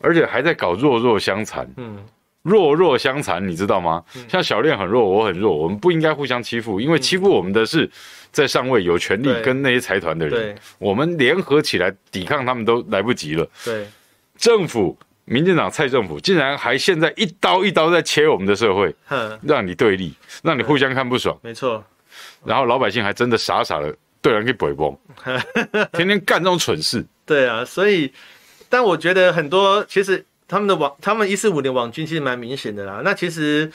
[0.00, 1.68] 而且还在搞弱弱相残？
[1.76, 1.98] 嗯。
[2.42, 4.02] 弱弱相残，你知道吗？
[4.26, 7.88] 像小练很弱，我很弱，我们不应该互相欺负，因为欺负我们的是
[8.32, 13.48] 在上位有权力跟那些财团的人，我们联合起来抵抗他们都来不及了。
[13.64, 13.86] 对，
[14.36, 18.94] 政府，民进党蔡政府竟然还现在一刀一刀在切我们的社会，
[19.42, 21.38] 让你对立，让你互相看不爽。
[21.42, 21.84] 没错，
[22.44, 24.96] 然后老百姓还真的傻傻的对人给北崩，
[25.92, 27.04] 天天干这种蠢事。
[27.26, 28.12] 对啊，所以，
[28.68, 30.24] 但我觉得很多其实。
[30.52, 33.02] 他们的网，他们一四五年网军其实蛮明显的啦。
[33.04, 33.70] 那其实，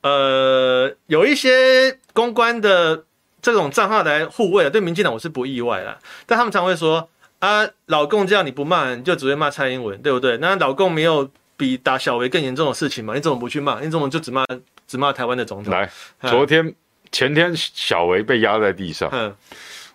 [0.00, 3.04] 呃，有一些公关的
[3.48, 5.98] 这种账号来护卫啊，对民进党我是不意外啦。
[6.26, 10.36] 但他们常会说啊，老共这样你不骂，你就只会骂蔡英文，对不对？
[10.36, 13.14] 那老共没有比打小维更严重的事情嘛？
[13.14, 13.80] 你怎么不去骂？
[13.80, 14.44] 你怎么就只骂
[14.86, 15.72] 只骂台湾的总统？
[15.72, 15.90] 来，
[16.20, 16.74] 昨天
[17.10, 19.34] 前天小维被压在地上，嗯，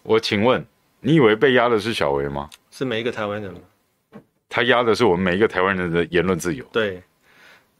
[0.02, 0.66] 我请问，
[1.02, 2.50] 你以为被压的是小维吗？
[2.72, 3.60] 是每一个台湾人吗？
[4.50, 6.66] 他压的是我们每一个台湾人的言论自由。
[6.72, 7.04] 对，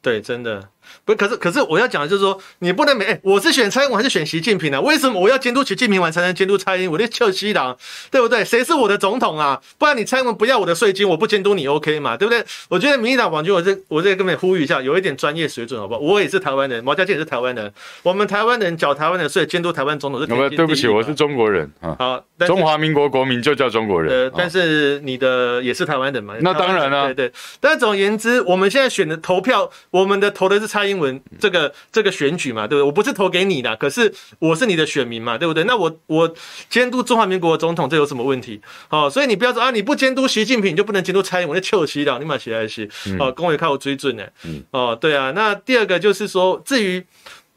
[0.04, 0.70] 对，真的。
[1.06, 4.80] 不，可是可是我要讲的就是说，你不能每、欸、我是选蔡英文还是选习近平啊？
[4.82, 6.94] 为什么我要监督习近平完才能监督蔡英文？
[6.94, 7.76] 我的臭西郎，
[8.12, 8.44] 对不对？
[8.46, 9.60] 谁是我的总统啊？
[9.78, 12.16] 不然你蔡英文不要我的税金，我不监督你 OK 嘛？
[12.16, 12.44] 对不对？
[12.70, 16.00] 我觉得民进党网军，我这我这根本呼吁一下，有一点专业水准好不好？
[16.00, 17.74] 我也是台湾人，毛家健也是台湾人，
[18.04, 20.28] 我们台湾人缴台湾的税，监督台湾总统是。
[20.28, 21.96] 对不起，我是中国人啊。
[21.98, 24.12] 好，中华民国国民就叫中国人。
[24.12, 26.34] 呃，但是你的也是台湾人嘛？
[26.42, 27.06] 那当然了、啊。
[27.06, 27.32] 对对。
[27.60, 31.72] 但总而言之，我们现在选的投票，我们的投的是蔡英文这个。
[31.92, 32.84] 这个选举嘛，对不对？
[32.84, 35.64] 我不是投给你的，可是我是你的选民嘛，对不对？
[35.66, 36.34] 那我我
[36.70, 38.60] 监督中华民国的总统，这有什么问题？
[38.90, 44.24] 哦，所以你不要说啊，你不监督习近平，你就不能监督蔡英文，那臭西了，你妈起来是哦，公会靠我追准呢。
[44.72, 45.32] 哦，对啊。
[45.36, 47.06] 那第二个就是说，至于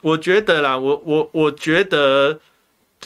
[0.03, 2.39] 我觉得啦，我我我觉得。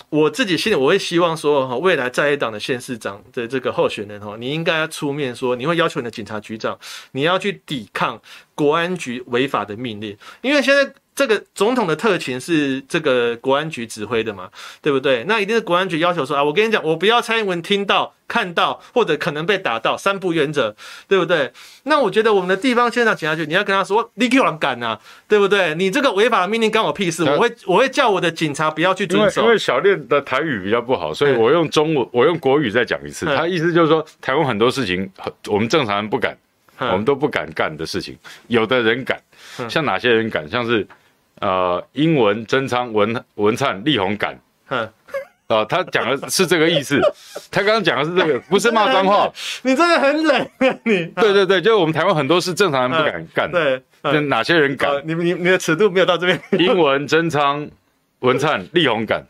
[0.09, 6.79] 我自己心里我会希望说哈，未来在野党的县市长的这个候选人哈，你应该要出面说，你会要求你的警察局长，
[7.13, 8.21] 你要去抵抗
[8.55, 10.93] 国安局违法的命令，因为现在。
[11.21, 14.49] 这个总统的特勤是这个国安局指挥的嘛，
[14.81, 15.23] 对不对？
[15.25, 20.75] 那一定是国安局要求说啊，我跟你讲，我不要蔡英文听到、看到或者可能被打到，三不原则，
[21.07, 21.53] 对不对？
[21.83, 24.99] 那我觉得我们的地方县长警察局，你要跟他说，你给我干呐，
[25.29, 25.75] 对不对？
[25.75, 29.43] 你这个违法的命令干我屁事，我会我会叫我的警察不要去遵守。
[29.43, 33.27] 因为小练的台语比较不好，所以我用中文，我用国语再讲一次。
[33.27, 35.13] 他意思就是说，台湾很多事情，
[35.49, 36.35] 我们正常人不敢，
[36.79, 38.17] 我们都不敢干的事情，
[38.47, 39.21] 有的人敢，
[39.69, 40.49] 像哪些人敢？
[40.49, 40.87] 像是。
[41.41, 44.39] 呃，英文真昌文文灿力宏敢，
[44.69, 44.89] 嗯，
[45.47, 47.01] 啊，他讲的是这个意思，
[47.51, 49.31] 他刚刚讲的是这个，不是骂脏话。
[49.65, 51.07] 你真的很冷啊，你。
[51.17, 53.83] 对对对，就是我们台湾很多是正常人不敢干，对，
[54.13, 54.91] 就哪些人敢？
[55.05, 56.39] 你你你的尺度没有到这边。
[56.53, 57.67] 英文真昌
[58.19, 59.25] 文灿力宏敢，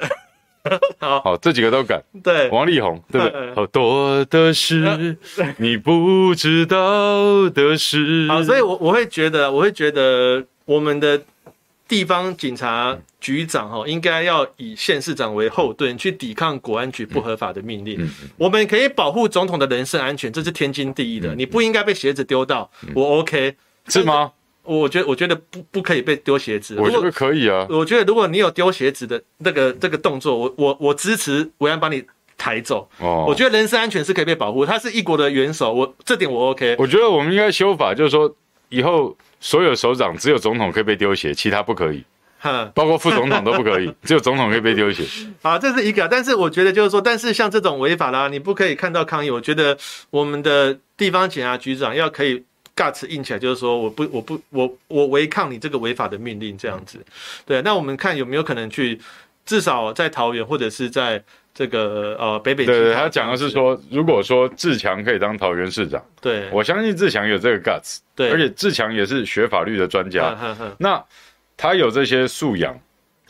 [0.98, 2.02] 好，好，这几个都敢。
[2.24, 3.54] 对，王力宏，对不对？
[3.54, 5.16] 好多的事
[5.58, 8.26] 你不知道的事。
[8.28, 11.22] 好，所以我我会觉得，我会觉得我们的。
[11.90, 18.08] 地方警察局长哈，应该要以县市长为后盾，去抵抗国安局不合法的命令。
[18.36, 21.34] 我们可以保护总统的人身安全，这是天经地义的。
[21.34, 23.56] 你不应该被鞋子丢到，我 OK
[23.88, 24.30] 是吗？
[24.62, 26.76] 我觉得我觉得不不可以被丢鞋子。
[26.78, 27.66] 我觉得可以啊。
[27.68, 32.04] 我觉得如果你有丢鞋子的那个这个动作，我我我支持维安把你
[32.38, 32.88] 抬走。
[33.00, 36.76] 哦，我觉得人身安全是可以被保护，他是一国的元首，我这点我 OK。
[36.78, 38.32] 我觉得我们应该修法，就是说
[38.68, 39.16] 以后。
[39.40, 42.04] 所有首长只有总统可以被丢鞋，其他不可以，
[42.74, 45.02] 包括副总统都不可以， 只有总统可以被丢血。
[45.42, 49.30] 好，这是一个，但是我觉得就是说，但是像这种违法啦，你不可以看到抗议。
[49.30, 49.76] 我觉得
[50.10, 52.44] 我们的地方警察局长要可以
[52.76, 56.98] guts 硬起来，就是说我不我不我我违抗你这个违法的命令这样子。
[57.46, 59.00] 对，那我们看有没有可能去，
[59.46, 61.22] 至少在桃园或者是在。
[61.52, 70.34] 这个呃，北北对，他讲的是说，如果说志强可以当桃园市长，对，我相信志强有这个 guts，对，而且志强也是学法律的专家，
[70.78, 71.04] 那
[71.56, 72.78] 他有这些素养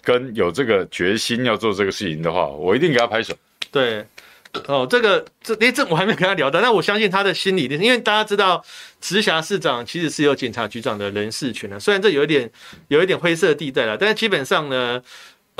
[0.02, 3.34] 跟有这个决心要做这个事情的话，我一定给他拍手。
[3.72, 4.04] 对，
[4.68, 8.62] 哦，这个这诶，这我还没跟他聊到，但我相信他的心理，因为大家知道
[9.00, 12.48] 直辖市长其实是有警察局长的人事权的，虽然这有一点
[12.88, 15.02] 有一点灰色地带了，但是基本上呢。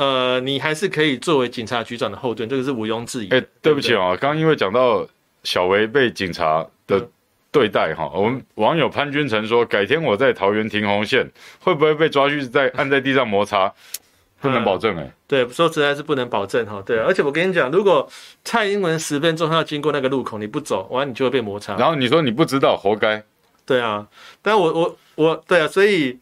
[0.01, 3.29] 呃，你还是可以作为警察局长的后盾，这个是毋庸置疑。
[3.29, 5.07] 哎、欸，对不起啊，刚刚因为讲到
[5.43, 7.07] 小维被警察的
[7.51, 11.29] 对待哈，嗯、我们网友潘君成说，改天我在桃园停红线，
[11.59, 13.71] 会不会被抓去在按在地上摩擦？
[14.41, 15.13] 不能保证哎、欸。
[15.27, 16.81] 对，说实在是不能保证哈。
[16.83, 18.09] 对，而且我跟你讲，如果
[18.43, 21.77] 蔡英文十分钟要经过那个路口，你不走，完你就会被摩擦。
[21.77, 23.23] 然后你说你不知道，活该。
[23.67, 24.07] 对啊，
[24.41, 26.17] 但我我我对啊，所以，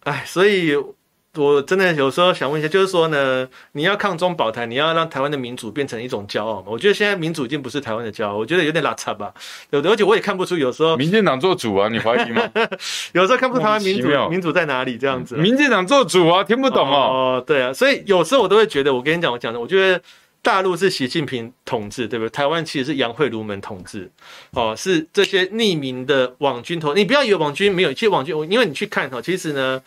[0.00, 0.76] 哎，所以。
[1.36, 6.68] 我真的有时候想问一下，就是说呢，你要抗中保台，你要让台湾的民主变成一种骄傲嘛？
[6.68, 9.32] 我觉得现在民主已经不是台湾的骄傲，我觉得有点拉差吧，
[9.70, 9.80] 对？
[9.82, 12.50] 而且我也看不出有时候民进党做主啊，你怀疑吗？
[13.12, 15.36] 有时候看不出台湾民主民主在哪里这样子。
[15.36, 17.38] 民进党做主啊，听不懂哦。
[17.38, 20.02] 哦，对啊，所以有时候我都会觉得，我跟你讲，我讲的，我觉得
[20.42, 22.30] 大陆是习近平统治，对不对？
[22.30, 24.10] 台湾其实是杨慧如们统治，
[24.52, 26.94] 哦，是这些匿名的网军头。
[26.94, 29.80] 你不要以为网军没有，其实网军，因为你去看哈，其实呢。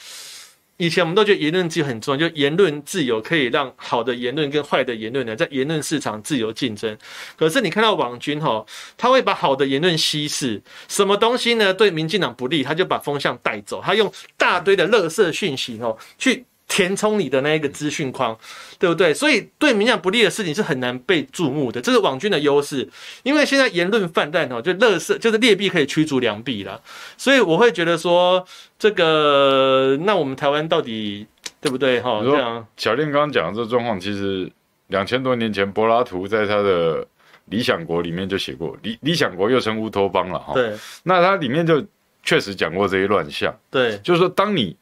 [0.82, 6.98] 以前我们都觉得言论自由很重要，就言论自由可以让好的言论跟坏的言论呢，在言论市场自由竞争。
[7.38, 8.66] 可是你看到网军哈，
[8.98, 11.72] 他会把好的言论稀释，什么东西呢？
[11.72, 16.46] 对民进党不利，他就把风向带走，他用大堆的垃圾讯息哦去。
[16.74, 18.38] 填充你的那一个资讯框，
[18.80, 19.14] 对不对？
[19.14, 22.88] 所以对民进党不利的事情是很难被注目的，这是网军的优势。
[23.24, 26.82] 因为现在言论泛滥哦，就乐色就是劣币可以驱逐良币了。
[27.18, 28.46] 所以我会觉得说，
[28.80, 31.28] 这个那我们台湾到底
[31.60, 32.00] 对不对？
[32.00, 32.66] 哈，这样。
[32.78, 34.50] 小练刚刚讲的这状况，其实
[34.88, 37.04] 两千多年前柏拉图在他的
[37.48, 40.54] 《理想国》里面就写过，理理想国又称乌托邦了哈。
[40.54, 40.72] 对。
[41.04, 41.86] 那他里面就
[42.24, 43.54] 确实讲过这些乱象。
[43.70, 43.98] 对。
[43.98, 44.78] 就是说，当你。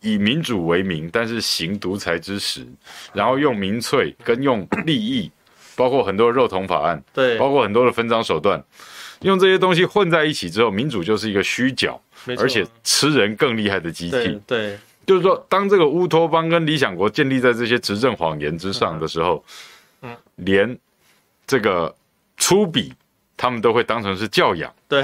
[0.00, 2.66] 以民主为名，但是行独裁之实，
[3.12, 5.30] 然后用民粹跟用利益，
[5.76, 8.62] 包括很多肉桶法案，对，包括很多的分赃手段，
[9.20, 11.94] 用这些东西混在一起之后，民主就是一个虚假，
[12.38, 14.10] 而且吃人更厉害的机器。
[14.10, 19.44] 对，对，就是说，当这个乌托邦跟理想国建立在这些执政谎言之上的时候，
[20.02, 20.78] 嗯，连
[21.46, 21.94] 这个
[22.36, 22.90] 粗鄙。
[23.40, 25.02] 他们都会当成是教养，对，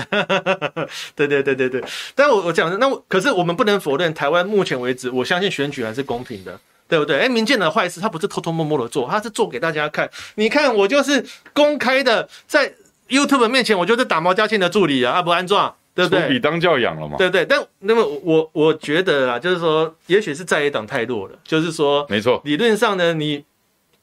[1.17, 1.83] 对对对对对。
[2.15, 7.19] 但我我讲的，那我可是我们不能否认，台湾目前为止，我相信选举还是公平的，对不对？
[7.19, 10.11] 哎，民进党的坏事，他不是偷偷摸摸的做，他是做给大家看。
[10.35, 11.25] 你看，我就是
[11.55, 12.75] 公开的，在
[13.09, 16.29] YouTube 面前，我就是打毛家庆的助理啊，阿不安壮，对不对？
[16.29, 17.17] 粗鄙当教养了嘛？
[17.17, 17.47] 对不对。
[17.47, 23.47] 但那么我我觉得啊，就是说，也许是在野党太弱了，就是说，没错，理论上呢，你。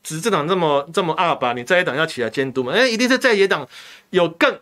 [0.03, 2.73] 执政党这么这么二吧，你在野党要起来监督嘛？
[2.73, 3.67] 哎，一定是在野党
[4.09, 4.59] 有更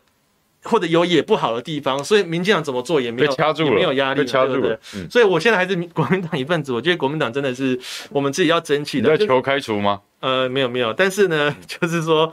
[0.64, 4.80] 或者有也不好的地方，所以民进党怎么做也没有掐住了，没有压力，掐住了，对不对？
[4.96, 7.80] 嗯、所以我现在还是国民党一份子，我觉得国民党真的是
[8.12, 9.12] 我们自己要争气的。
[9.12, 10.02] 你在求开除吗？
[10.20, 12.32] 呃，没有没有，但是呢， 就是说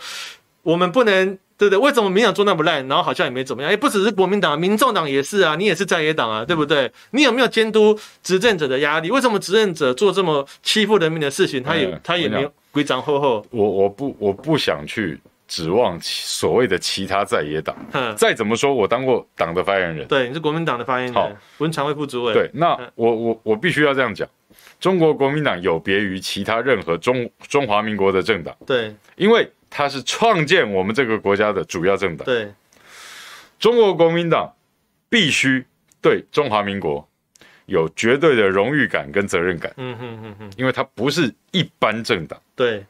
[0.62, 1.38] 我们不能。
[1.59, 3.68] 对对，为什么民进党做那么烂，然后好像也没怎么样？
[3.68, 6.88] 也不只是国民党，民众党也是啊，你也是在野党啊，对不对？
[7.11, 9.11] 你有没有监督执政者的压力？
[9.11, 13.44] 为什么执政者做这么欺负人民的事情，他也、嗯、他也没有规章厚厚？
[13.50, 15.18] 我我不我不想去
[15.48, 17.76] 指望所谓的其他在野党。
[17.92, 20.06] 嗯，再怎么说，我当过党的发言人。
[20.06, 22.32] 对，你是国民党的发言人，好文常会副主委。
[22.32, 24.28] 对，那我我我必须要这样讲，
[24.78, 28.54] 中国国民党有别于其他任何中中华民国的政党。
[28.66, 29.50] 对，因为。
[29.70, 32.24] 他是创建我们这个国家的主要政党。
[32.24, 32.50] 对，
[33.58, 34.50] 中国国民党
[35.10, 35.62] 必须
[36.00, 37.06] 对中华民国
[37.68, 39.72] 有绝对的荣誉感跟责任感。
[39.76, 42.40] 嗯哼哼哼，因为它不是一般政党。
[42.56, 42.84] 对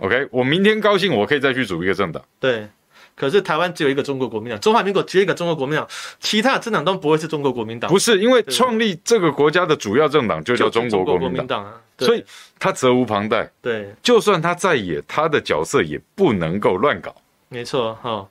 [0.00, 2.22] ，OK，我明天高兴，我可以再去组一个政党。
[2.38, 2.68] 对，
[3.16, 5.88] 可是台湾只有一个中国国民党，中华民国只有一个中国国民党，
[6.20, 7.90] 其他的政党都不会是中国国民党。
[7.90, 11.80] 不是，因为创立这个国家的主要政党就叫中国国民党啊。
[11.98, 12.24] 所以
[12.58, 13.50] 他责无旁贷。
[13.62, 17.14] 对，就算他在野，他的角色也不能够乱搞。
[17.48, 18.28] 没错哈。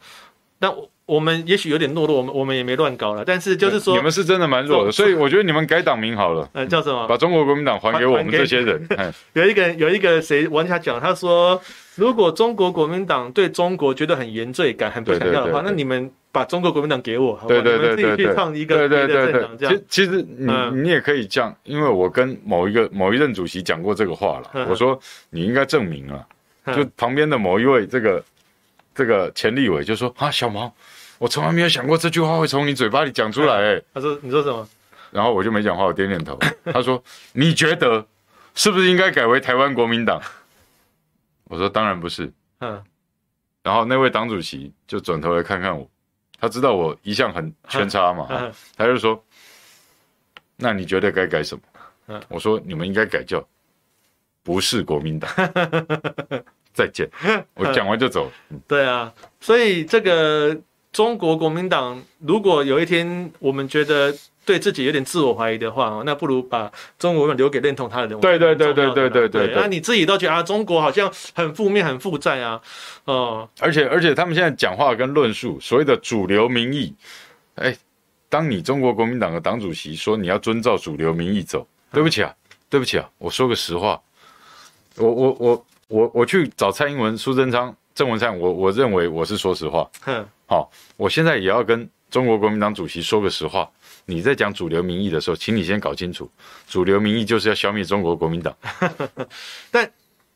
[0.59, 0.89] 那我
[1.20, 3.24] 们也许有点懦弱，我们我们也没乱搞了。
[3.26, 4.91] 但是就是说，你们是真的蛮弱的。
[4.91, 6.49] 所以我觉得你们改党名好了。
[6.54, 7.08] 呃，叫什么？
[7.08, 8.88] 把中国国民党还给我们这些人。
[9.34, 11.62] 有一个有一个谁玩家讲，他说，
[11.95, 16.12] 如果中国国民党对中国觉得很原罪感、很不想要的话，那你们。
[16.34, 17.62] 把中国国民党给我，好不好？
[17.62, 19.76] 对对对对对，自己去创一个别的政党，这样。
[19.88, 24.49] 其其实你、嗯、你也可以这样，因为我跟某一个某一任主席讲过这个话了。
[24.56, 24.99] 嗯、我说
[25.30, 26.26] 你应该证明啊，
[26.64, 28.20] 嗯、就旁边的某一位这个
[28.94, 30.74] 这个前立委就说啊，小毛，
[31.18, 33.56] 我从来没有想过这句话会从你嘴巴里讲出来。
[33.56, 34.68] 哎，他说你说什么？
[35.12, 36.39] 然后我就没讲话，我点点头。
[36.66, 37.02] 他说
[37.34, 38.06] 你觉得
[38.56, 40.22] 是不是应该改为台湾国民党？
[41.46, 42.32] 我说当然不是。
[42.60, 42.84] 嗯。
[43.62, 45.89] 然后那位党主席就转头来看看我。
[46.39, 48.28] 他知道我一向很圈叉嘛，
[48.76, 49.24] 他就说
[50.58, 53.41] ：“那你觉得该改什么？”我说：“你们应该改叫
[54.44, 55.32] 不是国民党。
[56.74, 57.09] ”再见，
[57.55, 58.32] 我讲完就走。
[58.67, 60.57] 对啊，所以这个
[60.91, 64.13] 中国国民党，如果有一天我们觉得。
[64.45, 66.69] 对自己有点自我怀疑的话，那不如把
[66.99, 68.19] 中国留给认同他的人。
[68.19, 69.53] 对对对对对对对。
[69.55, 72.61] 那你自己都觉得啊，中国好像很负面、很负债啊，
[73.05, 73.47] 哦。
[73.61, 76.93] 而且而且，他们现在讲话跟论述，所谓的主流民意，
[77.55, 77.74] 哎，
[78.28, 82.36] 当你中国国民党的党主席说你要遵照主流民意走，对不起啊，
[82.69, 84.01] 对不起啊，我说个实话，
[84.97, 89.88] 我我我我我去找蔡英文、苏贞昌、郑文灿，我我认为我是说实话。
[90.02, 93.70] 哼，好，我现在也要跟中国国民党主席说个实话。
[94.06, 96.28] 你在讲主流民意的时候，请你先搞清楚，
[96.68, 98.58] 主流民意就是要消灭中国国民党。
[99.70, 99.91] 但，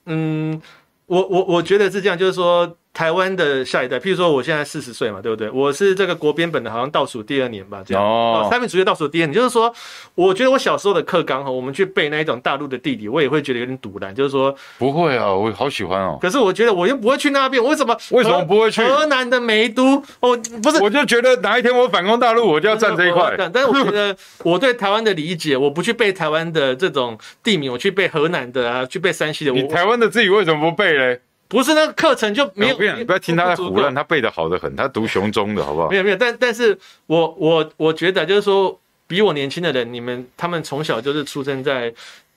[0.05, 0.62] 嗯，
[1.08, 5.47] 我我我觉得是这样，就是说，台湾的下一代，譬如说我现在四十岁嘛，对不对？
[5.51, 8.03] 我是这个国编本的，好像倒数第二年吧，这样。
[8.03, 8.47] 哦。
[8.49, 9.71] 三民主义倒数第二年，就是说，
[10.15, 16.17] 我觉得我小时候的课纲哈，我们去背那一种大陆的地理，我也会觉得有点堵然，就是说不会啊，我好喜欢哦。
[16.19, 17.95] 可是我觉得我又不会去那边，为什么？
[18.09, 20.01] 为什么不会去河南的梅都？
[20.21, 23.35] 哦，不是，我就觉得哪一天我反攻大陆，我就要站这一块。
[23.53, 29.51] 但是我觉得我对台湾的理解，我不去背台湾的这种地名，我去背河南的啊，去背山西的。
[29.51, 31.21] 你台湾的自己为什么不背嘞？
[31.47, 35.89] 不是那个课程就没有，你不要听他在胡乱，他背的好的很，他读雄中的好不好？
[35.89, 38.77] 没有没有，但但是我我我觉得就是说，
[39.07, 41.93] 比我年轻的人，你们他们从小就是出生在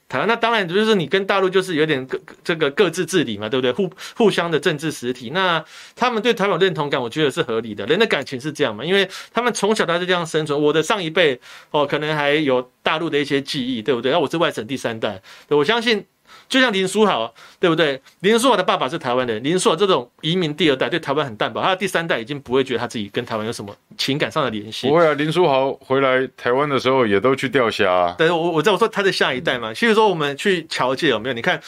[0.08, 3.72] 台湾，那当然就是你跟大陆就是有点各这个各自治理嘛，对不对？
[3.72, 5.64] 互互相的政治实体，那
[5.96, 7.84] 他们对台湾认同感，我觉得是合理的。
[7.86, 10.61] 人的感情是这样嘛，因为他们从小他就这样生存。
[10.61, 11.40] 我的上一辈
[11.72, 14.12] 哦，可能还有大陆的一些记忆，对不对？
[14.12, 16.04] 那我是外省第三代，对，我相信。
[16.49, 18.01] 就像林书豪，对不对？
[18.20, 24.89] 林书豪的爸爸是台湾人，林书豪这种移民第二代对台湾很淡薄，他的第三代已经不会觉得他自己跟台湾有什么情感上的联系。
[24.89, 28.14] 不会啊，林书豪回来台湾的时候也都去钓虾啊。
[28.18, 29.72] 对，我我知道，我说他的下一代嘛。
[29.72, 31.33] 其实说我们去侨界有没有？
[31.35, 31.61] 你看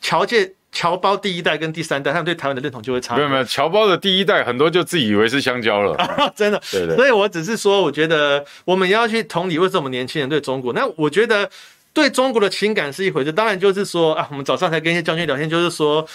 [0.00, 3.16] 侨界侨胞第一代跟第三代，他们对台湾的认同就会差。
[3.16, 5.96] 没有没有，侨胞的第一代很多就自以为是香蕉了，
[6.34, 6.60] 真的。
[6.72, 6.96] 对对。
[6.96, 10.72] 所以我只是说，我觉得我们要去同理为什么年轻人对中国。
[10.72, 11.50] 那我觉得。
[11.92, 16.06] 对中国的情感是一回事，当然就是说啊，我们早上才跟一些将军聊天，就是说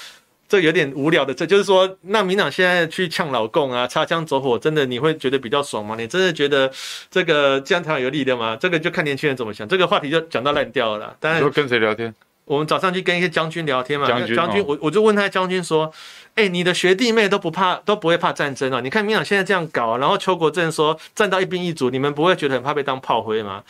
[0.48, 5.96] 这有点无聊的，这就是说，那民党现在去呛老共啊，擦枪走火，真的你会觉得比较爽吗？
[5.98, 6.72] 你真的觉得
[7.10, 8.56] 这个这样才有力量吗？
[8.56, 9.68] 这个就看年轻人怎么想。
[9.68, 11.16] 这个话题就讲到烂掉了啦。
[11.20, 12.14] 当然，说跟谁聊天？
[12.46, 14.08] 我们早上去跟一些将军聊天嘛。
[14.08, 15.92] 将军，我我就问他将军说，
[16.36, 18.80] 哎、欸，你的学弟妹都不怕，都不会怕战争啊？
[18.82, 23.64] 你看民党现在这样搞，然后邱国正说站到一兵一卒，你们不会觉得很怕被当炮灰吗？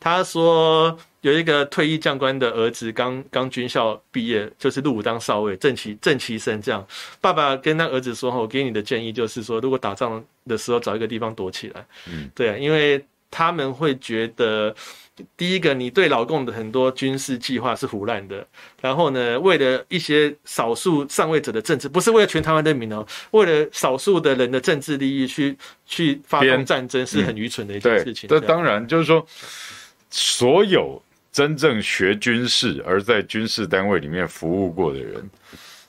[0.00, 0.98] 他说。
[1.22, 6.84] 有一个退役将官的儿子刚刚军校毕业，就是入伍当少尉，正其正其生这样。
[7.20, 13.00] 爸爸跟他儿子说：“我给你的建议就是说，如果打仗的时候找一个地方躲起来。”嗯，对啊，因为
[13.30, 14.74] 他们会觉得，
[15.36, 18.46] 第一个，你对老共的很多军事计划是唬烂的。
[18.80, 25.56] 然后呢，为了一些少数上位者的政治，不是为了全台湾人民哦，为了少数的人的政治利益去
[25.86, 28.28] 去发动战争，是很愚蠢的一件事情。
[28.28, 29.26] 这、嗯、当然就是说，
[30.10, 31.02] 所有。
[31.32, 35.30] 真正学军事而在军事单位里面服务过的人，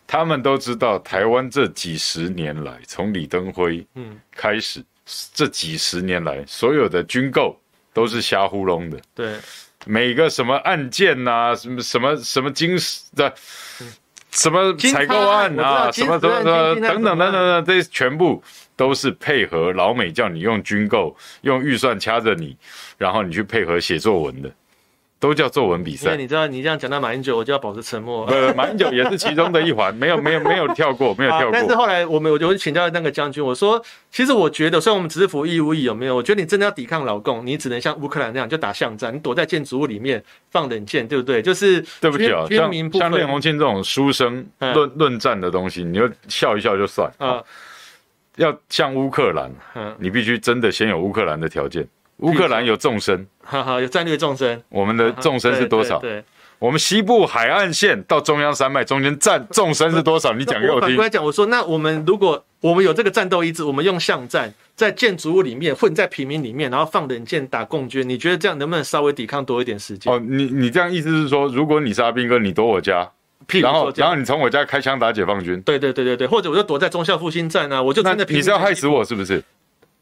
[0.07, 4.81] 他们都知道台湾这几十年来，从李登辉嗯开始，
[5.33, 7.59] 这几十年来所有的军购
[7.93, 8.99] 都是瞎糊弄的。
[9.15, 9.35] 对，
[9.85, 12.75] 每个什么案件呐、啊，什么什么什么金
[13.15, 13.33] 的，
[14.31, 18.43] 什么采购案啊，什么什么等等等等等，这些全部
[18.75, 22.57] 都是配合老美叫你用军购，用预算掐着你，
[22.97, 24.51] 然后你去配合写作文的。
[25.23, 28.25] 都叫作文比赛，因为你知道，你这样讲到马英九，我就要保持沉默。
[28.25, 31.51] 呃，马英九也是其中的一环，没有，没有，没有跳过， 没有跳过。
[31.53, 36.15] 但是后来我们，我就请教那个将军，我说，其实我觉得，虽然我们只是服义务役，有没有？
[36.17, 40.21] 我觉得你真的要抵抗老共，你只能像乌克兰那样，就打巷战，你躲在建筑物里面
[40.51, 41.41] 放冷箭，对不对？
[41.41, 47.41] 就 是对不起啊，像像练红庆这种书生论论战的东西，你就笑一笑就算啊。
[48.35, 49.49] 要像乌克兰，
[49.97, 51.87] 你必须真的先有乌克兰的条件。
[52.17, 54.61] 乌克兰有纵深，哈哈，有战略纵深。
[54.69, 55.99] 我们的纵深是多少？
[55.99, 56.23] 对，
[56.59, 60.33] 我们西部海岸线到中央山脉中间战纵深是多少？
[60.33, 60.89] 你讲给我听。
[60.89, 70.13] 反过来讲，我说那我们如果我们有这个战斗意志，我们用巷战在建筑物里面混在平民里面，然后放冷箭打共军，你觉得这样能不能稍微抵抗多一点时间？
[70.13, 73.11] 哦，你你这样意思是说，如果你是阿兵哥，你躲我家，
[73.61, 75.59] 然后然后你从我家开枪打解放军？
[75.63, 78.37] 对对对对对，或者我就躲在中校复兴站啊，我就真的平。
[78.37, 79.43] 你是要害死我是不是？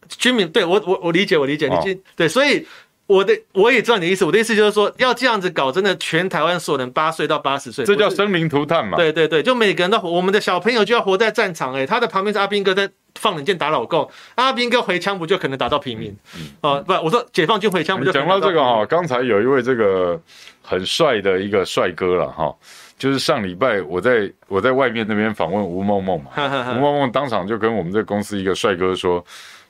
[0.10, 2.66] 军民对我我我理解我理解，你对，所以
[3.08, 4.24] 我的我也知道你的意思。
[4.24, 8.98] 我的意思就是说，要这样子搞，真的全台湾所有人八岁到八十岁，这叫生灵涂炭嘛？
[8.98, 16.10] 对对对，就每个人都，我们的小朋友就要活在战场哎、欸，他的旁边是阿兵哥在放冷箭打老共，阿兵哥回枪不就可能打到平民？
[16.36, 18.86] 嗯嗯、哦不，我说解放军回枪不就讲到这个哈、哦？
[18.86, 20.20] 刚才有一位这个
[20.62, 22.54] 很帅的一个帅哥了哈，
[22.98, 26.32] 就是上礼拜我在我在外面那边访问吴梦梦嘛，
[26.78, 29.24] 吴梦梦当场就跟我们这个公司一个帅哥说。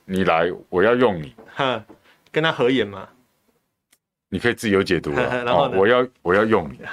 [0.06, 1.84] 你来，我要用你，哼，
[2.32, 3.08] 跟他合演嘛？
[4.34, 5.44] 你可以自由解读了。
[5.44, 6.80] 然后我要我要用你，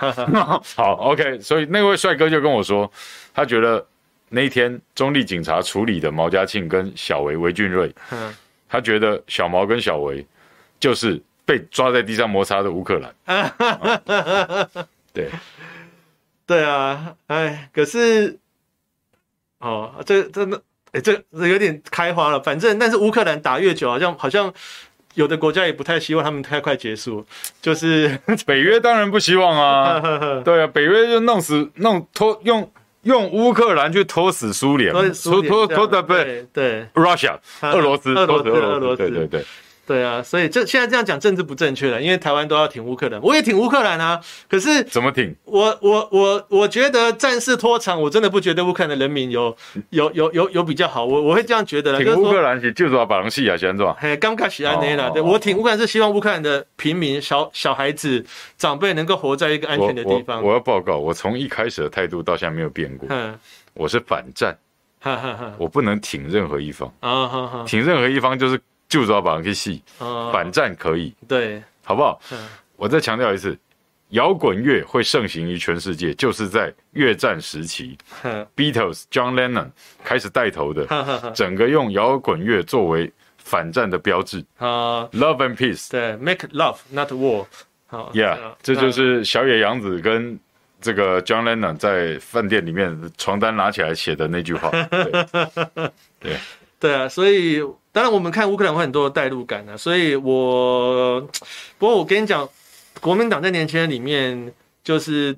[0.74, 1.38] 好，OK。
[1.40, 2.90] 所以那位帅哥就跟我说，
[3.32, 3.86] 他觉得
[4.28, 7.94] 那一天中立警察处理的毛家庆跟小维维俊瑞，
[8.68, 10.26] 他觉得小毛跟小维
[10.80, 13.14] 就是被抓在地上摩擦的乌克兰。
[15.14, 15.30] 对，
[16.44, 18.36] 对啊，哎，可是，
[19.59, 20.61] 哦，这真的。
[20.93, 21.12] 哎，这
[21.47, 22.41] 有点开花了。
[22.41, 24.53] 反正，但是乌克兰打越久，好像好像
[25.14, 27.24] 有的国家也不太希望他们太快结束。
[27.61, 30.01] 就是 北约当然不希望啊，
[30.45, 32.70] 对啊，北约就弄死弄拖用
[33.03, 39.45] 用乌克兰去拖死苏联，拖拖拖的不对对，Russia 俄罗斯，俄罗斯，俄罗斯，对对对。
[39.89, 44.20] 对啊，所以这现在这样讲政治不正确了，因为台湾都要挺乌克兰，我也挺乌克兰啊。
[44.47, 45.34] 可是怎么挺？
[45.45, 49.57] 我我我我觉得战事拖长，我真的不觉得乌克兰的人民有
[49.89, 51.07] 有有有有比较好。
[51.07, 51.99] 我我会这样觉得啦。
[51.99, 53.97] 挺乌克兰是就是要把人戏啊，先做。
[53.99, 58.22] 嘿，刚开始安内啦，对我挺乌克兰是希望乌克兰的平民、小小孩子、
[58.59, 60.45] 长辈能够活在一个安全的地方。
[60.45, 63.09] 我，要报告，我从一开始的态度到现在没有变过。
[63.11, 63.34] 嗯，
[63.72, 64.55] 我是反战，
[65.01, 68.61] 哈哈哈，我不能挺任何一方啊，哈哈，挺任何一方就是。
[68.89, 69.82] 就是要把人给戏，
[70.32, 72.20] 反战可以，对，好不好？
[72.76, 73.57] 我再强调一次，
[74.11, 77.99] 摇滚乐会盛行于全世界，就是在越战时期
[78.57, 79.70] ，Beatles John Lennon
[80.03, 80.86] 开始带头的，
[81.34, 84.39] 整个用摇滚乐作为反战的标志。
[84.59, 87.47] 啊，Love and Peace，对，Make Love Not War，
[87.89, 90.39] 好，Yeah，这就是小野洋子跟
[90.80, 96.36] 这个 John Lennon 在饭店里面床单拿起来写的那句话，对， 对
[96.79, 97.62] 对啊，所以。
[97.91, 101.20] 当然，我们看乌克兰会很多的代入感啊，所以我，
[101.79, 102.49] 不过我跟你讲，
[103.01, 104.53] 国民党在年轻人里面
[104.85, 105.37] 就是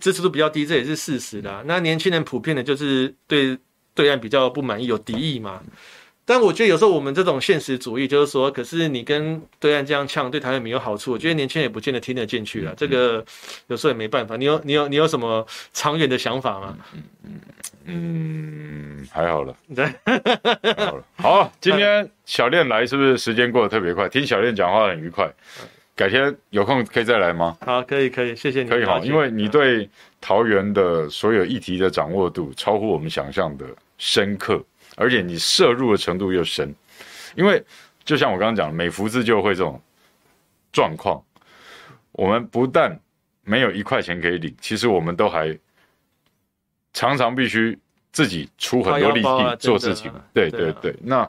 [0.00, 1.62] 支持度比较低，这也是事实啦。
[1.64, 3.56] 那年轻人普遍的就是对
[3.94, 5.62] 对岸比较不满意，有敌意嘛。
[6.24, 11.12] 但我觉得有时候我们这种现实主义，就是说，可是你跟对岸这样呛，对台湾没有好处。
[11.12, 12.72] 我觉得年轻人也不见得听得进去了。
[12.76, 13.24] 这个
[13.66, 14.36] 有时候也没办法。
[14.36, 16.76] 你有你有你有什么长远的想法吗？
[16.94, 17.40] 嗯嗯
[17.84, 19.54] 嗯，还好了。
[19.74, 21.04] 对，还好了。
[21.16, 24.08] 好，今天小练来是不是时间过得特别快？
[24.08, 25.28] 听小练讲话很愉快。
[25.96, 27.56] 改天有空可以再来吗？
[27.60, 28.68] 好，可以可以，谢谢你。
[28.70, 33.66] 可以哈，因为你对桃园的所有议题的掌握度超乎我们想象的
[33.98, 34.64] 深刻。
[34.96, 36.74] 而且你摄入的程度又深，
[37.34, 37.64] 因为
[38.04, 39.80] 就像我刚刚讲的，美福自救会这种
[40.72, 41.22] 状况，
[42.12, 43.00] 我们不但
[43.42, 45.58] 没有一块钱可以领，其实我们都还
[46.92, 47.78] 常常必须
[48.12, 50.12] 自己出很多力气做事情。
[50.34, 51.28] 对对对，那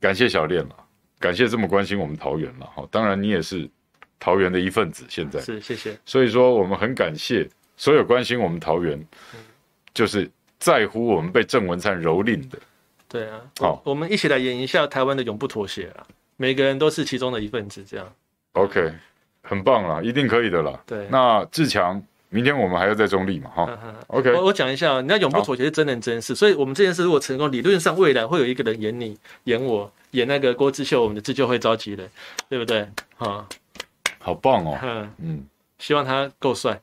[0.00, 0.76] 感谢小练了，
[1.18, 2.86] 感谢这么关心我们桃园了哈。
[2.90, 3.70] 当然你也是
[4.18, 5.96] 桃园的一份子，现在是谢谢。
[6.04, 9.00] 所以说我们很感谢所有关心我们桃园，
[9.94, 10.28] 就是
[10.58, 12.58] 在乎我们被郑文灿蹂躏的。
[13.10, 16.06] 对啊，好，我们一起来演一下台湾的永不妥协啊！
[16.36, 18.06] 每个人都是其中的一份子，这样。
[18.52, 18.92] OK，
[19.42, 20.80] 很棒啦，一定可以的啦。
[20.86, 23.50] 对，那志强，明天我们还要在中立嘛？
[23.50, 24.32] 哈，OK。
[24.32, 32.08] 我我讲一下，你要永不妥协是真人真事，所以我们这件事如果成功，理论上未来会有一个人演你，演我，演那个郭志秀，我们的自救会召集人，
[32.48, 32.88] 对不对？
[33.16, 33.44] 好，
[34.20, 34.78] 好棒哦。
[34.82, 35.44] 嗯嗯，
[35.80, 36.80] 希望他够帅。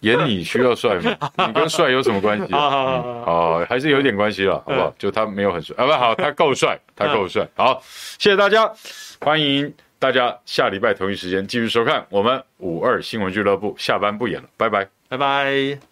[0.00, 1.16] 演你需要帅吗？
[1.46, 2.52] 你跟帅有什么关系？
[2.52, 4.94] 好好好，好，还是有点关系了，好不好？
[4.98, 7.46] 就他没有很帅啊，不好，他够帅，他够帅。
[7.54, 7.82] 好，
[8.18, 8.70] 谢谢大家，
[9.20, 13.74] 欢迎大家下礼拜同一时间继续收看我们五二新闻俱乐部。
[13.78, 15.89] 下班不演了，拜拜，拜拜。